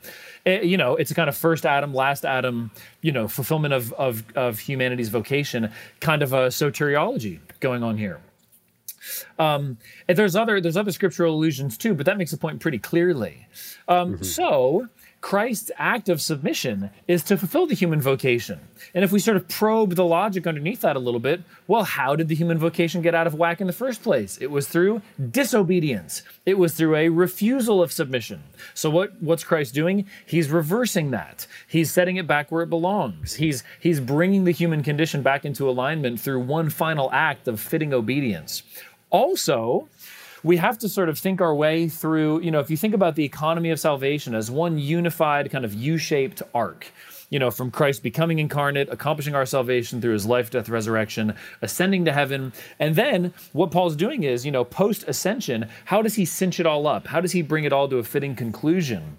[0.45, 2.71] It, you know, it's a kind of first Adam, last Adam.
[3.03, 8.21] You know, fulfillment of of of humanity's vocation, kind of a soteriology going on here.
[9.39, 13.47] Um, there's other there's other scriptural allusions too, but that makes the point pretty clearly.
[13.89, 14.25] Um, mm-hmm.
[14.25, 14.89] So
[15.27, 18.61] Christ's act of submission is to fulfill the human vocation.
[18.95, 22.15] And if we sort of probe the logic underneath that a little bit, well, how
[22.15, 24.39] did the human vocation get out of whack in the first place?
[24.41, 26.23] It was through disobedience.
[26.45, 28.41] It was through a refusal of submission.
[28.73, 30.07] So what, what's Christ doing?
[30.25, 31.49] He's reversing that.
[31.67, 33.35] He's setting it back where it belongs.
[33.35, 37.93] He's, he's bringing the human condition back into alignment through one final act of fitting
[37.93, 38.63] obedience.
[39.11, 39.89] Also,
[40.43, 43.15] we have to sort of think our way through, you know, if you think about
[43.15, 46.93] the economy of salvation as one unified kind of U shaped arc,
[47.31, 52.05] you know, from Christ becoming incarnate, accomplishing our salvation through his life, death, resurrection, ascending
[52.05, 52.53] to heaven.
[52.79, 56.67] And then what Paul's doing is, you know, post ascension, how does he cinch it
[56.67, 57.09] all up?
[57.09, 59.19] How does he bring it all to a fitting conclusion?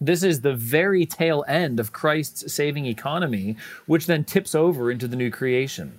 [0.00, 5.08] This is the very tail end of Christ's saving economy, which then tips over into
[5.08, 5.98] the new creation.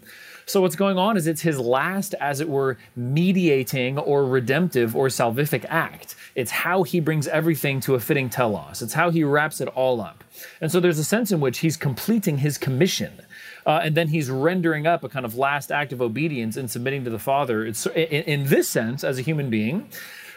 [0.50, 5.08] So what's going on is it's his last, as it were, mediating or redemptive or
[5.08, 6.16] salvific act.
[6.34, 8.82] It's how he brings everything to a fitting telos.
[8.82, 10.24] It's how he wraps it all up.
[10.60, 13.22] And so there's a sense in which he's completing his commission.
[13.64, 17.04] Uh, and then he's rendering up a kind of last act of obedience and submitting
[17.04, 17.64] to the Father.
[17.64, 19.88] It's in, in this sense, as a human being,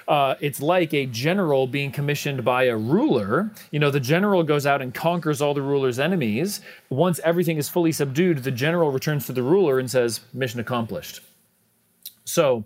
[0.09, 3.51] uh, it's like a general being commissioned by a ruler.
[3.71, 6.61] You know, the general goes out and conquers all the ruler's enemies.
[6.91, 11.21] Once everything is fully subdued, the general returns to the ruler and says, Mission accomplished.
[12.25, 12.65] So,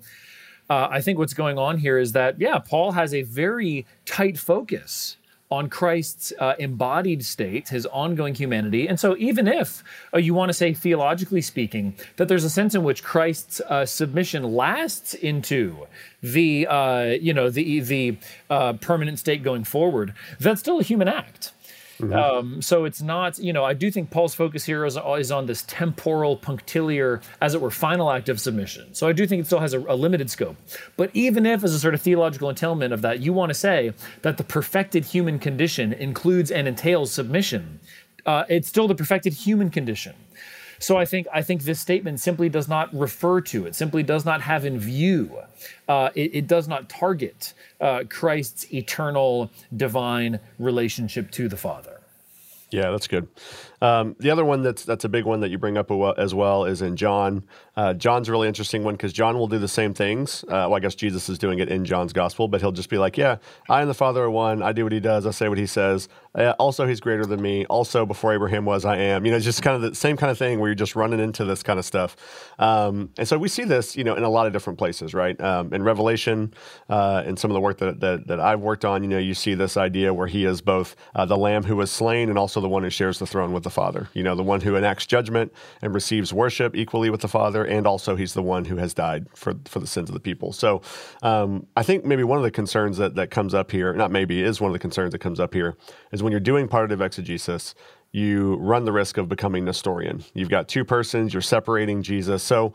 [0.68, 4.36] uh, I think what's going on here is that, yeah, Paul has a very tight
[4.36, 5.16] focus
[5.50, 8.88] on Christ's uh, embodied state, his ongoing humanity.
[8.88, 12.74] And so, even if uh, you want to say, theologically speaking, that there's a sense
[12.74, 15.86] in which Christ's uh, submission lasts into
[16.22, 18.18] the, uh, you know, the the
[18.50, 21.52] uh, permanent state going forward, that's still a human act.
[21.98, 22.12] Mm-hmm.
[22.12, 25.46] Um, so it's not, you know, I do think Paul's focus here is, is, on
[25.46, 28.94] this temporal, punctiliar, as it were, final act of submission.
[28.94, 30.56] So I do think it still has a, a limited scope.
[30.96, 33.92] But even if, as a sort of theological entailment of that, you want to say
[34.22, 37.80] that the perfected human condition includes and entails submission,
[38.26, 40.14] uh, it's still the perfected human condition.
[40.78, 43.74] So I think I think this statement simply does not refer to it.
[43.74, 45.38] Simply does not have in view.
[45.88, 51.96] Uh, it, it, does not target uh, Christ's eternal divine relationship to the Father.
[52.70, 53.28] Yeah, that's good.
[53.80, 56.64] Um, the other one that's that's a big one that you bring up as well
[56.64, 57.44] is in John.
[57.76, 60.42] Uh, John's a really interesting one because John will do the same things.
[60.44, 62.98] Uh, well, I guess Jesus is doing it in John's gospel, but he'll just be
[62.98, 63.36] like, "Yeah,
[63.68, 64.62] I and the Father are one.
[64.62, 65.26] I do what He does.
[65.26, 66.08] I say what He says.
[66.36, 67.64] Uh, also, He's greater than me.
[67.66, 70.38] Also, before Abraham was, I am." You know, just kind of the same kind of
[70.38, 72.16] thing where you're just running into this kind of stuff.
[72.58, 75.40] Um, and so we see this, you know, in a lot of different places, right?
[75.40, 76.52] Um, in Revelation,
[76.88, 79.34] uh, in some of the work that, that, that I've worked on, you know, you
[79.34, 82.60] see this idea where He is both uh, the Lamb who was slain and also
[82.60, 84.08] the one who shares the throne with the Father.
[84.12, 87.86] You know, the one who enacts judgment and receives worship equally with the Father, and
[87.86, 90.52] also he's the one who has died for, for the sins of the people.
[90.52, 90.82] So
[91.22, 94.42] um, I think maybe one of the concerns that, that comes up here, not maybe,
[94.42, 95.76] is one of the concerns that comes up here,
[96.12, 97.76] is when you're doing partitive exegesis,
[98.10, 100.24] you run the risk of becoming Nestorian.
[100.34, 102.42] You've got two persons, you're separating Jesus.
[102.42, 102.74] So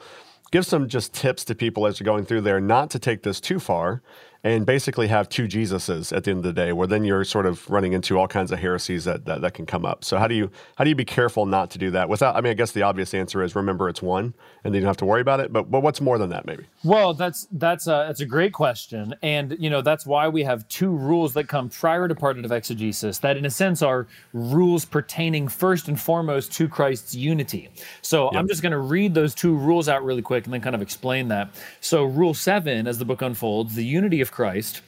[0.53, 3.41] give some just tips to people as you're going through there not to take this
[3.41, 4.03] too far
[4.43, 7.45] and basically have two Jesuses at the end of the day, where then you're sort
[7.45, 10.03] of running into all kinds of heresies that, that, that can come up.
[10.03, 12.35] So how do you how do you be careful not to do that without?
[12.35, 14.89] I mean, I guess the obvious answer is remember it's one, and then you don't
[14.89, 15.53] have to worry about it.
[15.53, 16.65] But but what's more than that, maybe?
[16.83, 20.67] Well, that's that's a, that's a great question, and you know that's why we have
[20.67, 25.47] two rules that come prior to partitive exegesis that, in a sense, are rules pertaining
[25.47, 27.69] first and foremost to Christ's unity.
[28.01, 28.39] So yep.
[28.39, 30.81] I'm just going to read those two rules out really quick and then kind of
[30.81, 31.49] explain that.
[31.79, 34.81] So rule seven, as the book unfolds, the unity of Christ,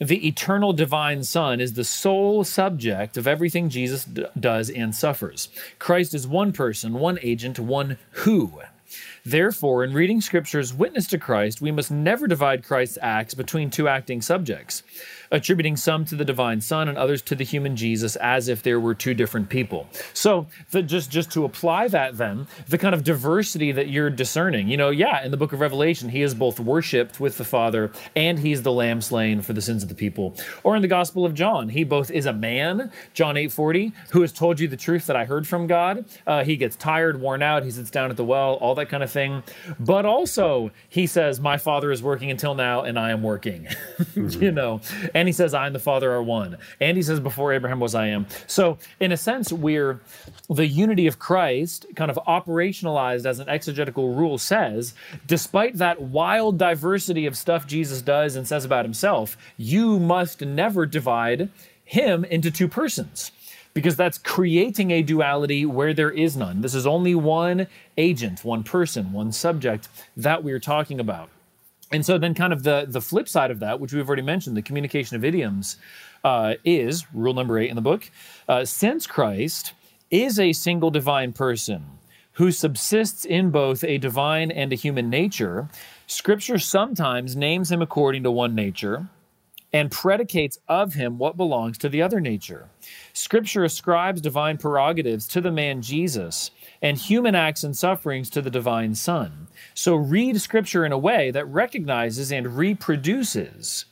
[0.00, 5.50] the eternal divine Son is the sole subject of everything Jesus d- does and suffers.
[5.78, 8.62] Christ is one person, one agent, one who.
[9.24, 13.88] Therefore, in reading Scripture's witness to Christ, we must never divide Christ's acts between two
[13.88, 14.82] acting subjects.
[15.30, 18.80] attributing some to the divine Son and others to the human Jesus as if there
[18.80, 19.86] were two different people.
[20.12, 24.68] So, the, just just to apply that, then the kind of diversity that you're discerning,
[24.68, 27.92] you know, yeah, in the Book of Revelation, he is both worshipped with the Father
[28.16, 30.34] and he's the Lamb slain for the sins of the people.
[30.62, 34.22] Or in the Gospel of John, he both is a man, John eight forty, who
[34.22, 36.04] has told you the truth that I heard from God.
[36.26, 39.02] Uh, he gets tired, worn out, he sits down at the well, all that kind
[39.02, 39.42] of thing.
[39.78, 43.64] But also, he says, "My Father is working until now, and I am working."
[43.98, 44.42] mm-hmm.
[44.42, 44.80] You know.
[45.14, 46.56] And he says, I and the Father are one.
[46.80, 48.26] And he says, Before Abraham was, I am.
[48.46, 50.00] So, in a sense, we're
[50.48, 54.94] the unity of Christ, kind of operationalized as an exegetical rule, says,
[55.26, 60.86] despite that wild diversity of stuff Jesus does and says about himself, you must never
[60.86, 61.50] divide
[61.84, 63.32] him into two persons
[63.74, 66.60] because that's creating a duality where there is none.
[66.60, 67.66] This is only one
[67.96, 71.30] agent, one person, one subject that we're talking about
[71.92, 74.56] and so then kind of the the flip side of that which we've already mentioned
[74.56, 75.76] the communication of idioms
[76.24, 78.10] uh, is rule number eight in the book
[78.48, 79.72] uh, since christ
[80.10, 81.84] is a single divine person
[82.34, 85.68] who subsists in both a divine and a human nature
[86.06, 89.08] scripture sometimes names him according to one nature
[89.72, 92.68] and predicates of him what belongs to the other nature
[93.12, 96.50] scripture ascribes divine prerogatives to the man jesus
[96.82, 99.48] and human acts and sufferings to the divine Son.
[99.74, 103.84] So read Scripture in a way that recognizes and reproduces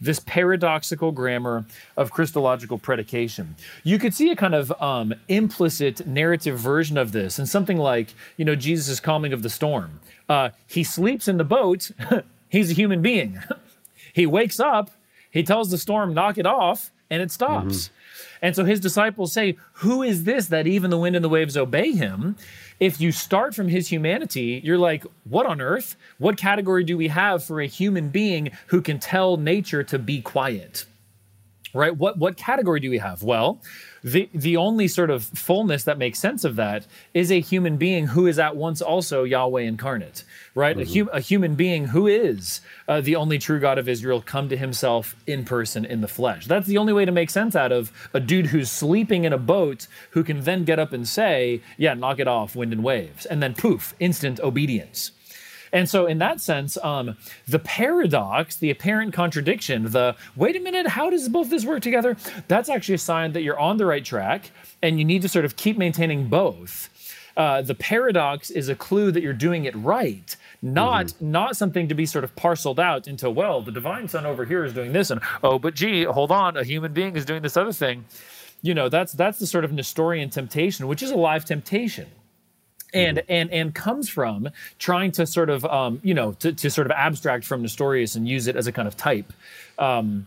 [0.00, 1.64] this paradoxical grammar
[1.96, 3.56] of Christological predication.
[3.84, 8.12] You could see a kind of um, implicit narrative version of this in something like,
[8.36, 10.00] you know, Jesus' calming of the storm.
[10.28, 11.90] Uh, he sleeps in the boat,
[12.48, 13.38] he's a human being.
[14.12, 14.90] he wakes up,
[15.34, 17.88] he tells the storm, knock it off, and it stops.
[17.88, 18.36] Mm-hmm.
[18.42, 21.56] And so his disciples say, Who is this that even the wind and the waves
[21.56, 22.36] obey him?
[22.78, 25.96] If you start from his humanity, you're like, What on earth?
[26.18, 30.22] What category do we have for a human being who can tell nature to be
[30.22, 30.86] quiet?
[31.74, 31.96] Right?
[31.96, 33.24] What, what category do we have?
[33.24, 33.60] Well,
[34.04, 38.08] the the only sort of fullness that makes sense of that is a human being
[38.08, 40.24] who is at once also Yahweh incarnate,
[40.54, 40.76] right?
[40.76, 41.08] Mm-hmm.
[41.08, 44.58] A, a, human being who is uh, the only true God of Israel come to
[44.58, 46.46] himself in person in the flesh.
[46.46, 49.38] That's the only way to make sense out of a dude who's sleeping in a
[49.38, 53.24] boat who can then get up and say, "Yeah, knock it off, wind and waves,"
[53.24, 55.12] and then poof, instant obedience.
[55.72, 60.86] And so, in that sense, um, the paradox, the apparent contradiction, the wait a minute,
[60.88, 62.16] how does both this work together?
[62.48, 64.50] That's actually a sign that you're on the right track
[64.82, 66.90] and you need to sort of keep maintaining both.
[67.36, 71.32] Uh, the paradox is a clue that you're doing it right not mm-hmm.
[71.32, 74.64] not something to be sort of parceled out into well the divine son over here
[74.64, 77.56] is doing this and oh but gee hold on a human being is doing this
[77.56, 78.04] other thing
[78.62, 82.06] you know that's that's the sort of nestorian temptation which is a live temptation
[82.94, 83.32] and mm-hmm.
[83.32, 86.92] and and comes from trying to sort of um, you know to, to sort of
[86.92, 89.32] abstract from Nestorius and use it as a kind of type.
[89.78, 90.26] Um,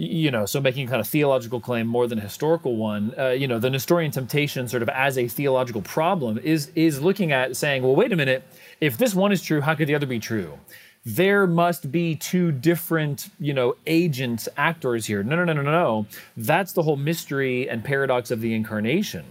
[0.00, 3.12] you know, so making a kind of theological claim more than a historical one.
[3.18, 7.32] Uh, you know, the Nestorian temptation, sort of as a theological problem, is is looking
[7.32, 8.44] at saying, well, wait a minute,
[8.80, 10.58] if this one is true, how could the other be true?
[11.04, 15.22] there must be two different, you know, agents, actors here.
[15.22, 16.06] No, no, no, no, no.
[16.36, 19.24] That's the whole mystery and paradox of the incarnation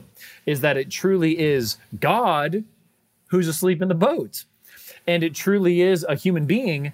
[0.48, 2.64] is that it truly is God
[3.28, 4.46] who's asleep in the boat.
[5.06, 6.94] And it truly is a human being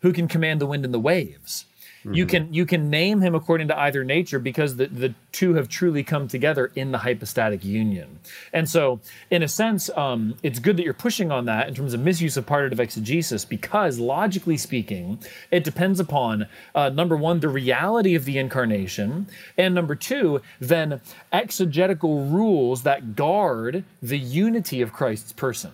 [0.00, 1.66] who can command the wind and the waves.
[2.04, 2.14] Mm-hmm.
[2.14, 5.68] You can you can name him according to either nature because the, the two have
[5.68, 8.18] truly come together in the hypostatic union.
[8.52, 9.00] And so,
[9.30, 12.36] in a sense, um, it's good that you're pushing on that in terms of misuse
[12.36, 15.18] of partitive exegesis because, logically speaking,
[15.50, 19.26] it depends upon uh, number one, the reality of the incarnation,
[19.56, 21.00] and number two, then
[21.32, 25.72] exegetical rules that guard the unity of Christ's person.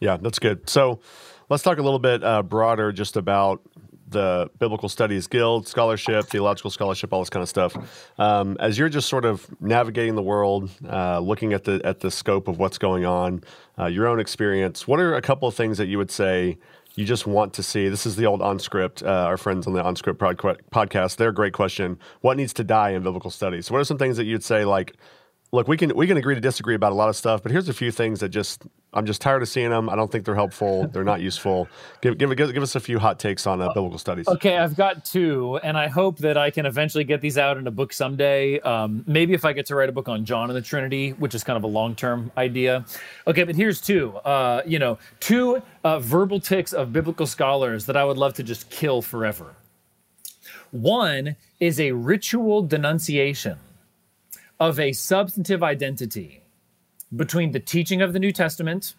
[0.00, 0.68] Yeah, that's good.
[0.68, 1.00] So
[1.48, 3.60] let's talk a little bit uh, broader just about
[4.08, 7.76] the Biblical Studies Guild, scholarship, theological scholarship, all this kind of stuff.
[8.18, 12.10] Um, as you're just sort of navigating the world, uh, looking at the at the
[12.10, 13.42] scope of what's going on,
[13.78, 16.58] uh, your own experience, what are a couple of things that you would say
[16.94, 17.88] you just want to see?
[17.88, 20.16] This is the old OnScript, uh, our friends on the OnScript
[20.70, 21.16] podcast.
[21.16, 23.70] Their great question: What needs to die in biblical studies?
[23.70, 24.94] What are some things that you'd say like?
[25.54, 27.68] Look, we can we can agree to disagree about a lot of stuff, but here's
[27.68, 29.88] a few things that just I'm just tired of seeing them.
[29.88, 30.88] I don't think they're helpful.
[30.88, 31.68] They're not useful.
[32.02, 34.26] Give give give, give us a few hot takes on uh, biblical studies.
[34.28, 37.66] Okay, I've got two, and I hope that I can eventually get these out in
[37.66, 38.58] a book someday.
[38.60, 41.34] Um, maybe if I get to write a book on John and the Trinity, which
[41.34, 42.84] is kind of a long term idea.
[43.26, 44.16] Okay, but here's two.
[44.18, 48.42] Uh, you know, two uh, verbal ticks of biblical scholars that I would love to
[48.42, 49.54] just kill forever.
[50.72, 53.58] One is a ritual denunciation
[54.60, 56.42] of a substantive identity
[57.14, 58.94] between the teaching of the New Testament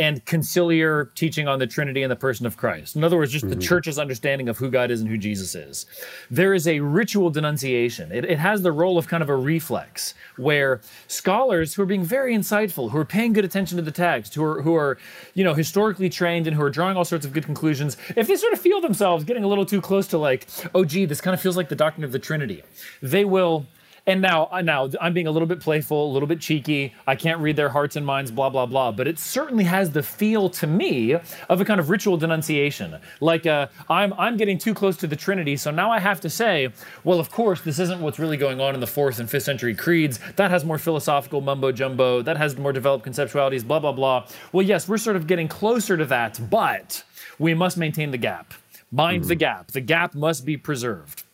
[0.00, 2.94] and conciliar teaching on the Trinity and the person of Christ.
[2.94, 3.58] In other words, just mm-hmm.
[3.58, 5.86] the church's understanding of who God is and who Jesus is.
[6.30, 8.12] There is a ritual denunciation.
[8.12, 12.04] It, it, has the role of kind of a reflex where scholars who are being
[12.04, 14.98] very insightful, who are paying good attention to the text, who are, who are,
[15.34, 18.36] you know, historically trained and who are drawing all sorts of good conclusions, if they
[18.36, 21.34] sort of feel themselves getting a little too close to like, oh, gee, this kind
[21.34, 22.62] of feels like the doctrine of the Trinity,
[23.02, 23.66] they will
[24.08, 26.94] and now, uh, now I'm being a little bit playful, a little bit cheeky.
[27.06, 28.90] I can't read their hearts and minds, blah blah blah.
[28.90, 31.12] But it certainly has the feel to me
[31.48, 32.98] of a kind of ritual denunciation.
[33.20, 36.30] Like uh, I'm I'm getting too close to the Trinity, so now I have to
[36.30, 36.70] say,
[37.04, 39.74] well, of course, this isn't what's really going on in the fourth and fifth century
[39.74, 40.18] creeds.
[40.36, 42.22] That has more philosophical mumbo jumbo.
[42.22, 44.26] That has more developed conceptualities, blah blah blah.
[44.52, 47.04] Well, yes, we're sort of getting closer to that, but
[47.38, 48.54] we must maintain the gap.
[48.90, 49.28] Mind mm-hmm.
[49.28, 49.66] the gap.
[49.72, 51.24] The gap must be preserved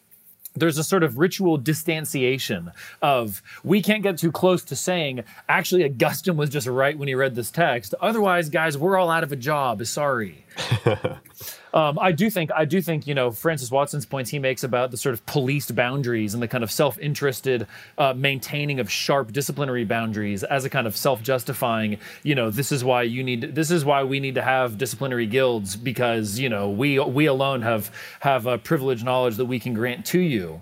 [0.54, 2.70] there's a sort of ritual distanciation
[3.02, 7.14] of we can't get too close to saying actually augustine was just right when he
[7.14, 7.94] read this text.
[8.00, 9.84] Otherwise guys we're all out of a job.
[9.84, 10.44] Sorry
[11.74, 14.92] Um, I do think I do think you know Francis Watson's points he makes about
[14.92, 17.66] the sort of policed boundaries and the kind of self-interested
[17.98, 21.98] uh, maintaining of sharp disciplinary boundaries as a kind of self-justifying.
[22.22, 25.26] You know, this is why you need this is why we need to have disciplinary
[25.26, 29.74] guilds because you know we we alone have have a privileged knowledge that we can
[29.74, 30.60] grant to you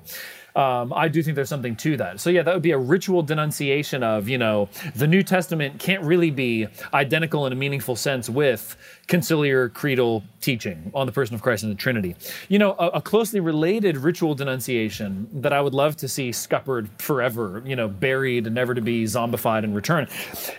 [0.55, 2.21] um, I do think there's something to that.
[2.21, 6.03] So yeah, that would be a ritual denunciation of you know the New Testament can't
[6.03, 8.77] really be identical in a meaningful sense with
[9.09, 12.17] conciliar creedal teaching on the person of Christ and the Trinity.
[12.49, 16.89] You know, a, a, closely related ritual denunciation that I would love to see scuppered
[16.99, 20.09] forever, you know, buried and never to be zombified and return,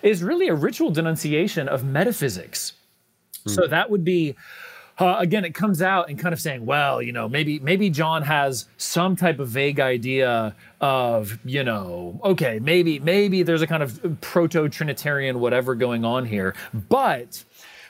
[0.02, 2.74] is really a ritual denunciation of metaphysics.
[3.46, 3.56] Mm.
[3.56, 4.36] So that would be
[5.00, 8.22] uh, again, it comes out and kind of saying, well, you know, maybe maybe John
[8.24, 13.82] has some type of vague idea of, you know, okay, maybe maybe there's a kind
[13.82, 16.56] of proto Trinitarian whatever going on here,
[16.90, 17.44] but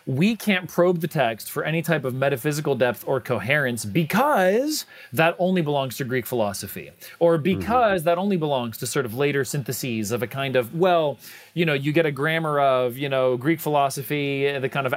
[0.06, 5.36] we can't probe the text for any type of metaphysical depth or coherence because that
[5.40, 7.44] only belongs to Greek philosophy, or mm-hmm.
[7.44, 8.10] because mm-hmm.
[8.10, 11.18] that only belongs to sort of later syntheses of a kind of, well,
[11.54, 14.94] you know, you get a grammar of, you know, Greek philosophy, the kind of,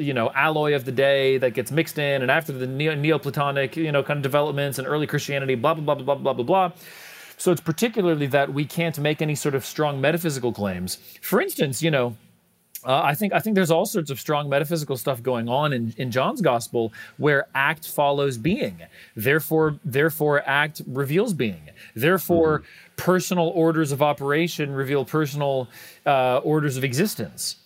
[0.00, 3.92] you know, alloy of the day that gets mixed in, and after the Neoplatonic, you
[3.92, 6.72] know, kind of developments and early Christianity, blah, blah, blah, blah, blah, blah, blah.
[7.38, 10.96] So it's particularly that we can't make any sort of strong metaphysical claims.
[11.20, 12.16] For instance, you know,
[12.86, 15.92] uh, I think I think there's all sorts of strong metaphysical stuff going on in,
[15.98, 18.80] in John's gospel where act follows being.
[19.16, 21.70] Therefore, therefore act reveals being.
[21.96, 22.94] Therefore, mm-hmm.
[22.96, 25.68] personal orders of operation reveal personal
[26.06, 27.56] uh, orders of existence.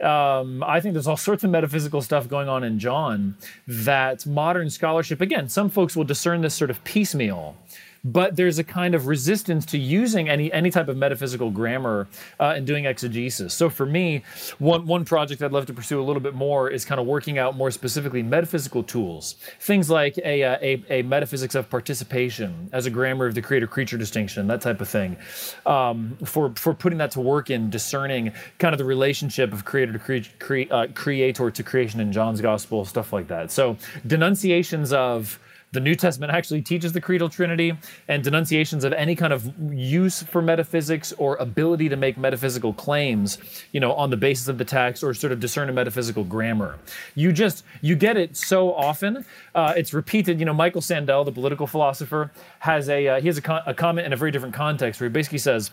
[0.00, 4.70] Um, I think there's all sorts of metaphysical stuff going on in John that modern
[4.70, 7.54] scholarship, again, some folks will discern this sort of piecemeal
[8.04, 12.54] but there's a kind of resistance to using any any type of metaphysical grammar uh,
[12.56, 13.52] and doing exegesis.
[13.54, 14.22] So for me,
[14.58, 17.38] one one project I'd love to pursue a little bit more is kind of working
[17.38, 22.86] out more specifically metaphysical tools, things like a uh, a, a, metaphysics of participation as
[22.86, 25.16] a grammar of the creator creature distinction, that type of thing,
[25.66, 29.92] um, for for putting that to work in discerning kind of the relationship of creator
[29.92, 33.50] to cre- cre- uh, creator to creation in John's gospel, stuff like that.
[33.50, 33.76] So
[34.06, 35.38] denunciations of
[35.72, 37.76] the New Testament actually teaches the creedal trinity
[38.08, 43.38] and denunciations of any kind of use for metaphysics or ability to make metaphysical claims,
[43.70, 46.78] you know, on the basis of the text or sort of discern a metaphysical grammar.
[47.14, 49.24] You just you get it so often.
[49.54, 50.40] Uh, it's repeated.
[50.40, 53.74] You know, Michael Sandel, the political philosopher, has a uh, he has a, con- a
[53.74, 55.70] comment in a very different context where he basically says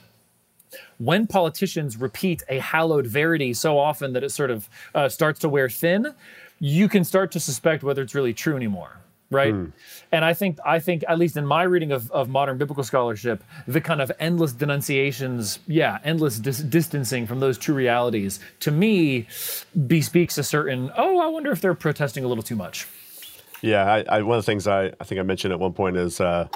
[1.00, 5.50] when politicians repeat a hallowed verity so often that it sort of uh, starts to
[5.50, 6.14] wear thin,
[6.60, 8.98] you can start to suspect whether it's really true anymore
[9.30, 9.54] right?
[9.54, 9.72] Mm.
[10.12, 13.44] and i think i think at least in my reading of, of modern biblical scholarship
[13.68, 19.28] the kind of endless denunciations yeah endless dis- distancing from those true realities to me
[19.88, 22.88] bespeaks a certain oh i wonder if they're protesting a little too much.
[23.62, 25.98] Yeah I, I, one of the things I, I think i mentioned at one point
[25.98, 26.48] is uh,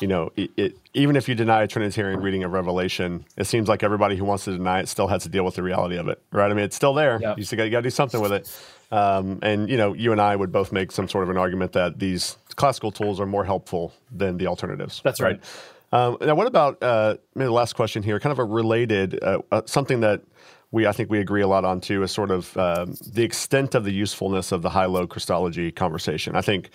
[0.00, 3.68] you know it, it, even if you deny a trinitarian reading of revelation it seems
[3.68, 6.08] like everybody who wants to deny it still has to deal with the reality of
[6.08, 6.50] it right?
[6.50, 7.18] I mean it's still there.
[7.22, 7.38] Yep.
[7.38, 8.50] you still got to do something with it
[8.90, 11.72] um, and you know, you and I would both make some sort of an argument
[11.72, 15.00] that these classical tools are more helpful than the alternatives.
[15.04, 15.40] That's right.
[15.40, 15.44] right?
[15.90, 18.20] Um, now, what about uh, maybe the last question here?
[18.20, 20.22] Kind of a related uh, uh, something that
[20.70, 23.74] we I think we agree a lot on too is sort of um, the extent
[23.74, 26.36] of the usefulness of the high-low Christology conversation.
[26.36, 26.70] I think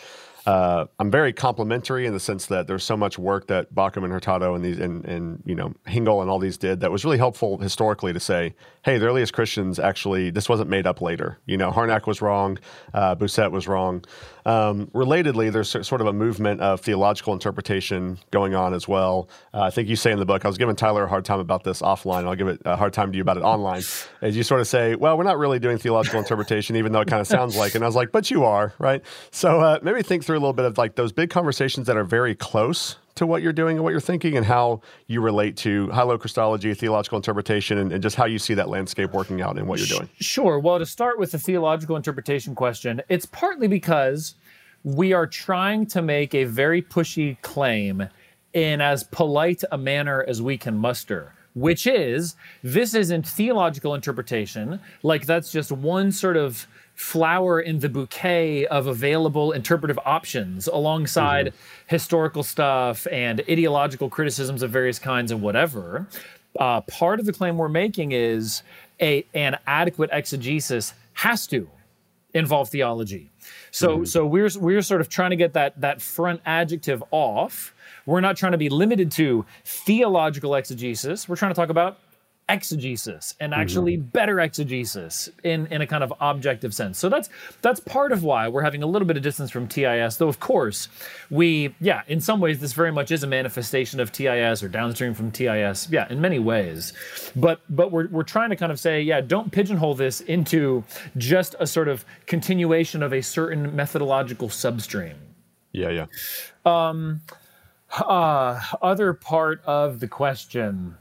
[0.46, 4.12] uh, I'm very complimentary in the sense that there's so much work that Bauckham and
[4.12, 7.18] Hurtado and these and, and you know Hengel and all these did that was really
[7.18, 11.39] helpful historically to say, hey, the earliest Christians actually this wasn't made up later.
[11.46, 12.60] You know, Harnack was wrong,
[12.94, 14.04] uh, Bousset was wrong.
[14.46, 19.30] Um, relatedly, there's sort of a movement of theological interpretation going on as well.
[19.54, 21.39] Uh, I think you say in the book, I was giving Tyler a hard time
[21.39, 22.26] about this offline.
[22.26, 23.84] I'll give it a hard time to you about it online.
[24.22, 27.08] As you sort of say, well, we're not really doing theological interpretation, even though it
[27.08, 27.76] kind of sounds like.
[27.76, 29.02] And I was like, but you are, right?
[29.32, 32.03] So uh, maybe think through a little bit of like those big conversations that are
[32.03, 35.89] very close to what you're doing and what you're thinking and how you relate to
[35.91, 39.67] high-low Christology, theological interpretation, and, and, just how you see that landscape working out in
[39.67, 40.09] what you're doing.
[40.19, 40.57] Sure.
[40.57, 44.36] Well, to start with the theological interpretation question, it's partly because
[44.84, 48.07] we are trying to make a very pushy claim
[48.53, 54.79] in as polite a manner as we can muster which is this isn't theological interpretation
[55.03, 61.48] like that's just one sort of flower in the bouquet of available interpretive options alongside
[61.48, 61.58] mm-hmm.
[61.88, 66.08] historical stuff and ideological criticisms of various kinds and whatever.
[66.60, 68.62] Uh, part of the claim we're making is
[69.02, 71.68] a an adequate exegesis has to
[72.34, 73.32] involve theology.
[73.72, 74.06] So mm-hmm.
[74.06, 77.74] so we're we're sort of trying to get that that front adjective off.
[78.06, 81.28] We're not trying to be limited to theological exegesis.
[81.28, 82.00] We're trying to talk about
[82.50, 84.08] exegesis and actually mm-hmm.
[84.08, 87.00] better exegesis in, in a kind of objective sense.
[87.00, 87.30] So that's
[87.62, 90.39] that's part of why we're having a little bit of distance from TIS, though of
[90.39, 90.89] course
[91.30, 95.14] we yeah, in some ways this very much is a manifestation of TIS or downstream
[95.14, 95.88] from TIS.
[95.89, 96.94] Yeah, in many ways.
[97.36, 100.84] But but we're we're trying to kind of say, yeah, don't pigeonhole this into
[101.18, 105.16] just a sort of continuation of a certain methodological substream.
[105.72, 106.06] Yeah, yeah.
[106.66, 107.22] Um
[107.91, 110.98] uh other part of the question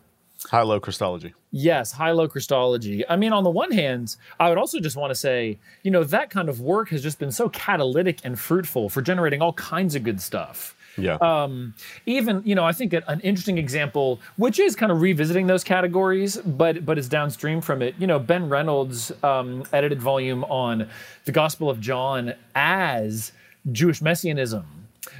[0.50, 1.34] High low Christology.
[1.50, 3.06] Yes, high low Christology.
[3.08, 6.04] I mean, on the one hand, I would also just want to say, you know,
[6.04, 9.94] that kind of work has just been so catalytic and fruitful for generating all kinds
[9.94, 10.74] of good stuff.
[10.98, 11.14] Yeah.
[11.16, 11.74] Um,
[12.06, 16.36] even you know, I think an interesting example, which is kind of revisiting those categories,
[16.36, 17.94] but but is downstream from it.
[17.98, 20.88] You know, Ben Reynolds' um, edited volume on
[21.24, 23.32] the Gospel of John as
[23.70, 24.64] Jewish messianism.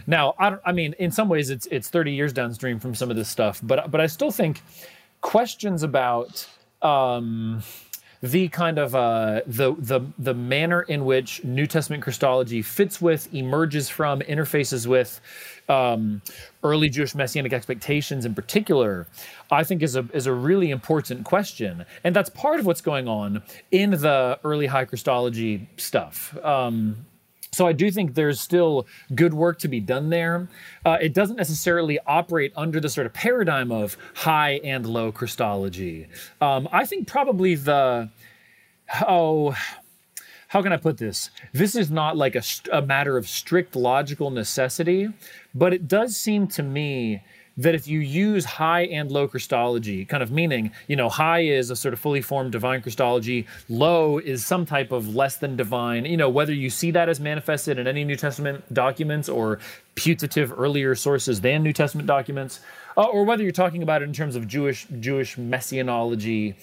[0.06, 0.62] Now, I don't.
[0.64, 3.60] I mean, in some ways, it's it's 30 years downstream from some of this stuff,
[3.62, 4.62] but but I still think
[5.22, 6.46] questions about
[6.82, 7.62] um,
[8.22, 13.32] the kind of uh, the the the manner in which New Testament Christology fits with,
[13.34, 15.20] emerges from, interfaces with
[15.68, 16.22] um,
[16.62, 19.08] early Jewish messianic expectations in particular,
[19.50, 23.08] I think is a is a really important question, and that's part of what's going
[23.08, 26.36] on in the early high Christology stuff.
[26.44, 27.06] Um,
[27.52, 30.48] so I do think there's still good work to be done there.
[30.86, 36.08] Uh, it doesn't necessarily operate under the sort of paradigm of high and low Christology.
[36.40, 38.10] Um, I think probably the
[39.06, 39.54] oh
[40.48, 41.30] how can I put this?
[41.54, 45.08] This is not like a, a matter of strict logical necessity,
[45.54, 47.22] but it does seem to me
[47.56, 51.70] that if you use high and low Christology, kind of meaning, you know, high is
[51.70, 56.04] a sort of fully formed divine Christology, low is some type of less than divine,
[56.04, 59.58] you know, whether you see that as manifested in any New Testament documents or
[59.94, 62.60] putative earlier sources than New Testament documents,
[62.96, 66.54] uh, or whether you're talking about it in terms of Jewish Jewish messianology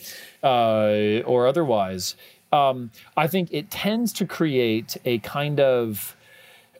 [0.43, 2.15] uh, or otherwise,
[2.51, 6.15] um, I think it tends to create a kind of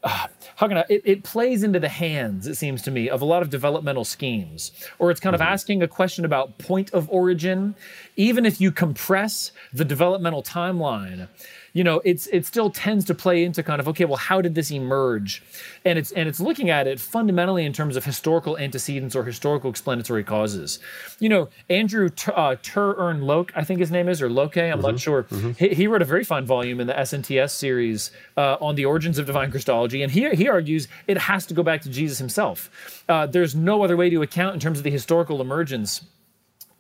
[0.04, 0.86] uh, how can I?
[0.90, 4.06] It, it, plays into the hands, it seems to me, of a lot of developmental
[4.06, 5.42] schemes, or it's kind mm-hmm.
[5.42, 7.76] of asking a question about point of origin.
[8.16, 11.28] Even if you compress the developmental timeline,
[11.74, 14.56] you know, it's it still tends to play into kind of okay, well, how did
[14.56, 15.44] this emerge?
[15.86, 19.70] And it's and it's looking at it fundamentally in terms of historical antecedents or historical
[19.70, 20.80] explanatory causes.
[21.20, 24.58] You know, Andrew T- uh, Ter Ern Loke, I think his name is, or Loke,
[24.58, 24.82] I'm mm-hmm.
[24.82, 25.24] not sure.
[25.24, 25.52] Mm-hmm.
[25.52, 29.18] He, he, wrote a very fine volume in the SNTS series uh, on the origins
[29.18, 33.04] of divine Christology, and he he argues it has to go back to Jesus himself.
[33.08, 36.06] Uh, there's no other way to account in terms of the historical emergence.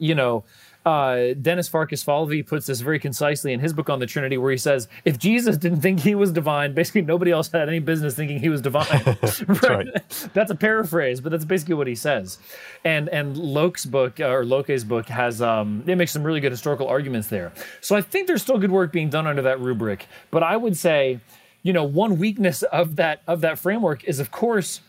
[0.02, 0.46] You know,
[0.90, 4.58] uh, Denis Farkasfalvy puts this very concisely in his book on the Trinity, where he
[4.58, 8.40] says, if Jesus didn't think he was divine, basically nobody else had any business thinking
[8.40, 8.88] he was divine.
[9.22, 9.88] that's, right.
[10.34, 12.40] that's a paraphrase, but that's basically what he says.
[12.84, 16.88] And and Loke's book or Loke's book has um, they make some really good historical
[16.88, 17.54] arguments there.
[17.82, 20.08] So I think there's still good work being done under that rubric.
[20.32, 21.20] But I would say,
[21.62, 24.82] you know, one weakness of that of that framework is, of course,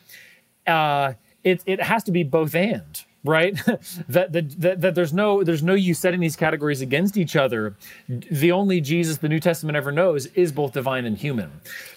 [0.66, 1.12] uh,
[1.44, 3.58] it it has to be both and right?
[4.08, 7.76] That, that, that there's no there's no use setting these categories against each other.
[8.08, 11.50] The only jesus the new testament ever knows is both divine and human.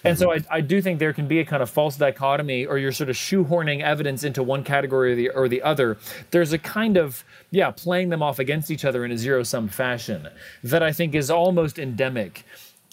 [0.04, 0.52] And so mm-hmm.
[0.52, 3.10] I, I do think there can be a kind of false dichotomy or you're sort
[3.10, 5.98] of shoehorning evidence into one category or the, or the other.
[6.30, 9.68] There's a kind of yeah playing them off against each other in a zero sum
[9.68, 10.28] fashion
[10.62, 12.44] that i think is almost endemic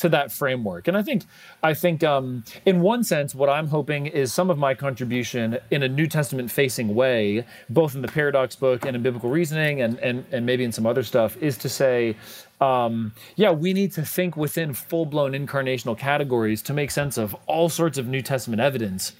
[0.02, 0.88] to that framework.
[0.88, 1.24] And I think,
[1.62, 5.84] I think, um, in one sense, what I'm hoping is some of my contribution in
[5.84, 9.99] a New Testament facing way, both in the Paradox book and in biblical reasoning, and
[9.99, 12.16] and and maybe in some other stuff, is to say.
[12.60, 17.36] Um, yeah, we need to think within full blown incarnational categories to make sense of
[17.47, 19.14] all sorts of New Testament evidence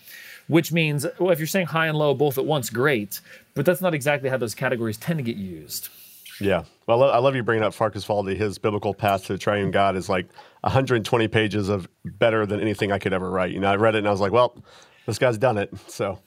[0.48, 3.22] which means, well, if you're saying high and low both at once, great.
[3.54, 5.88] But that's not exactly how those categories tend to get used.
[6.42, 6.64] Yeah.
[6.88, 8.36] Well, I love you bringing up Farkasfalvy.
[8.36, 10.28] His biblical path to the triune God is like
[10.62, 13.52] 120 pages of better than anything I could ever write.
[13.52, 14.62] You know, I read it and I was like, well,
[15.06, 15.72] this guy's done it.
[15.88, 16.20] So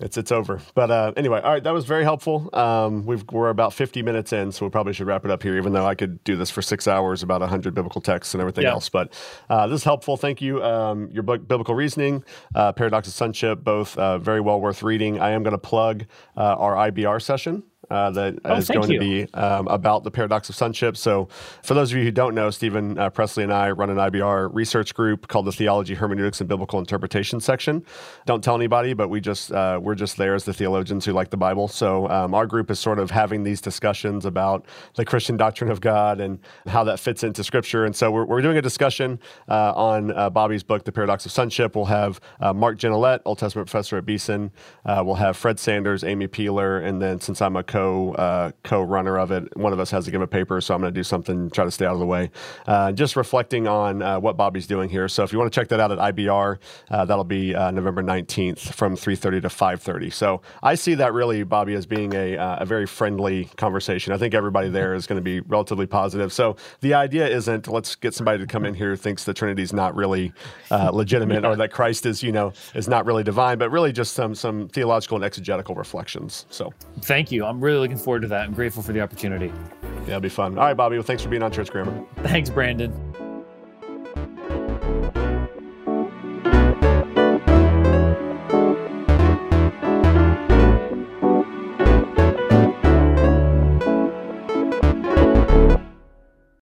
[0.00, 0.60] it's it's over.
[0.74, 2.48] But uh, anyway, all right, that was very helpful.
[2.52, 5.56] Um, we are about 50 minutes in, so we probably should wrap it up here.
[5.56, 8.64] Even though I could do this for six hours about 100 biblical texts and everything
[8.64, 8.70] yeah.
[8.70, 9.12] else, but
[9.50, 10.16] uh, this is helpful.
[10.16, 10.62] Thank you.
[10.62, 15.18] Um, your book, Biblical Reasoning, uh, Paradox of Sonship, both uh, very well worth reading.
[15.18, 16.04] I am going to plug
[16.36, 18.98] uh, our IBR session uh, that oh, is going you.
[18.98, 20.96] to be um, about the paradox of sonship.
[20.96, 21.28] So,
[21.62, 24.50] for those of you who don't know, Stephen uh, Presley and I run an IBR
[24.52, 27.84] research group called the Theology, Hermeneutics, and Biblical Interpretation section.
[28.26, 31.30] Don't tell anybody, but we just uh, we're just there as the theologians who like
[31.30, 31.68] the Bible.
[31.68, 34.66] So, um, our group is sort of having these discussions about
[34.96, 37.84] the Christian doctrine of God and how that fits into Scripture.
[37.84, 39.18] And so, we're, we're doing a discussion
[39.48, 41.74] uh, on uh, Bobby's book, The Paradox of Sonship.
[41.74, 44.50] We'll have uh, Mark Gignilliat, Old Testament professor at Beeson.
[44.84, 48.82] we'll have Fred Sanders, Amy Peeler, and then since I'm a co co uh, co
[48.82, 49.56] runner of it.
[49.56, 51.64] One of us has to give a paper, so I'm going to do something, try
[51.64, 52.30] to stay out of the way.
[52.66, 55.08] Uh, just reflecting on uh, what Bobby's doing here.
[55.08, 56.58] So if you want to check that out at IBR,
[56.90, 60.12] uh, that'll be uh, November 19th from 3:30 to 5:30.
[60.12, 64.12] So I see that really, Bobby, as being a uh, a very friendly conversation.
[64.12, 66.32] I think everybody there is going to be relatively positive.
[66.32, 69.62] So the idea isn't let's get somebody to come in here who thinks the Trinity
[69.62, 70.32] is not really
[70.92, 74.34] legitimate or that Christ is you know is not really divine, but really just some
[74.34, 76.46] some theological and exegetical reflections.
[76.50, 76.72] So
[77.02, 77.44] thank you.
[77.44, 78.46] I'm really looking forward to that.
[78.46, 79.52] I'm grateful for the opportunity.
[79.82, 80.58] Yeah, it'll be fun.
[80.58, 80.96] All right, Bobby.
[80.96, 82.04] Well, thanks for being on Church Grammar.
[82.22, 82.92] Thanks, Brandon.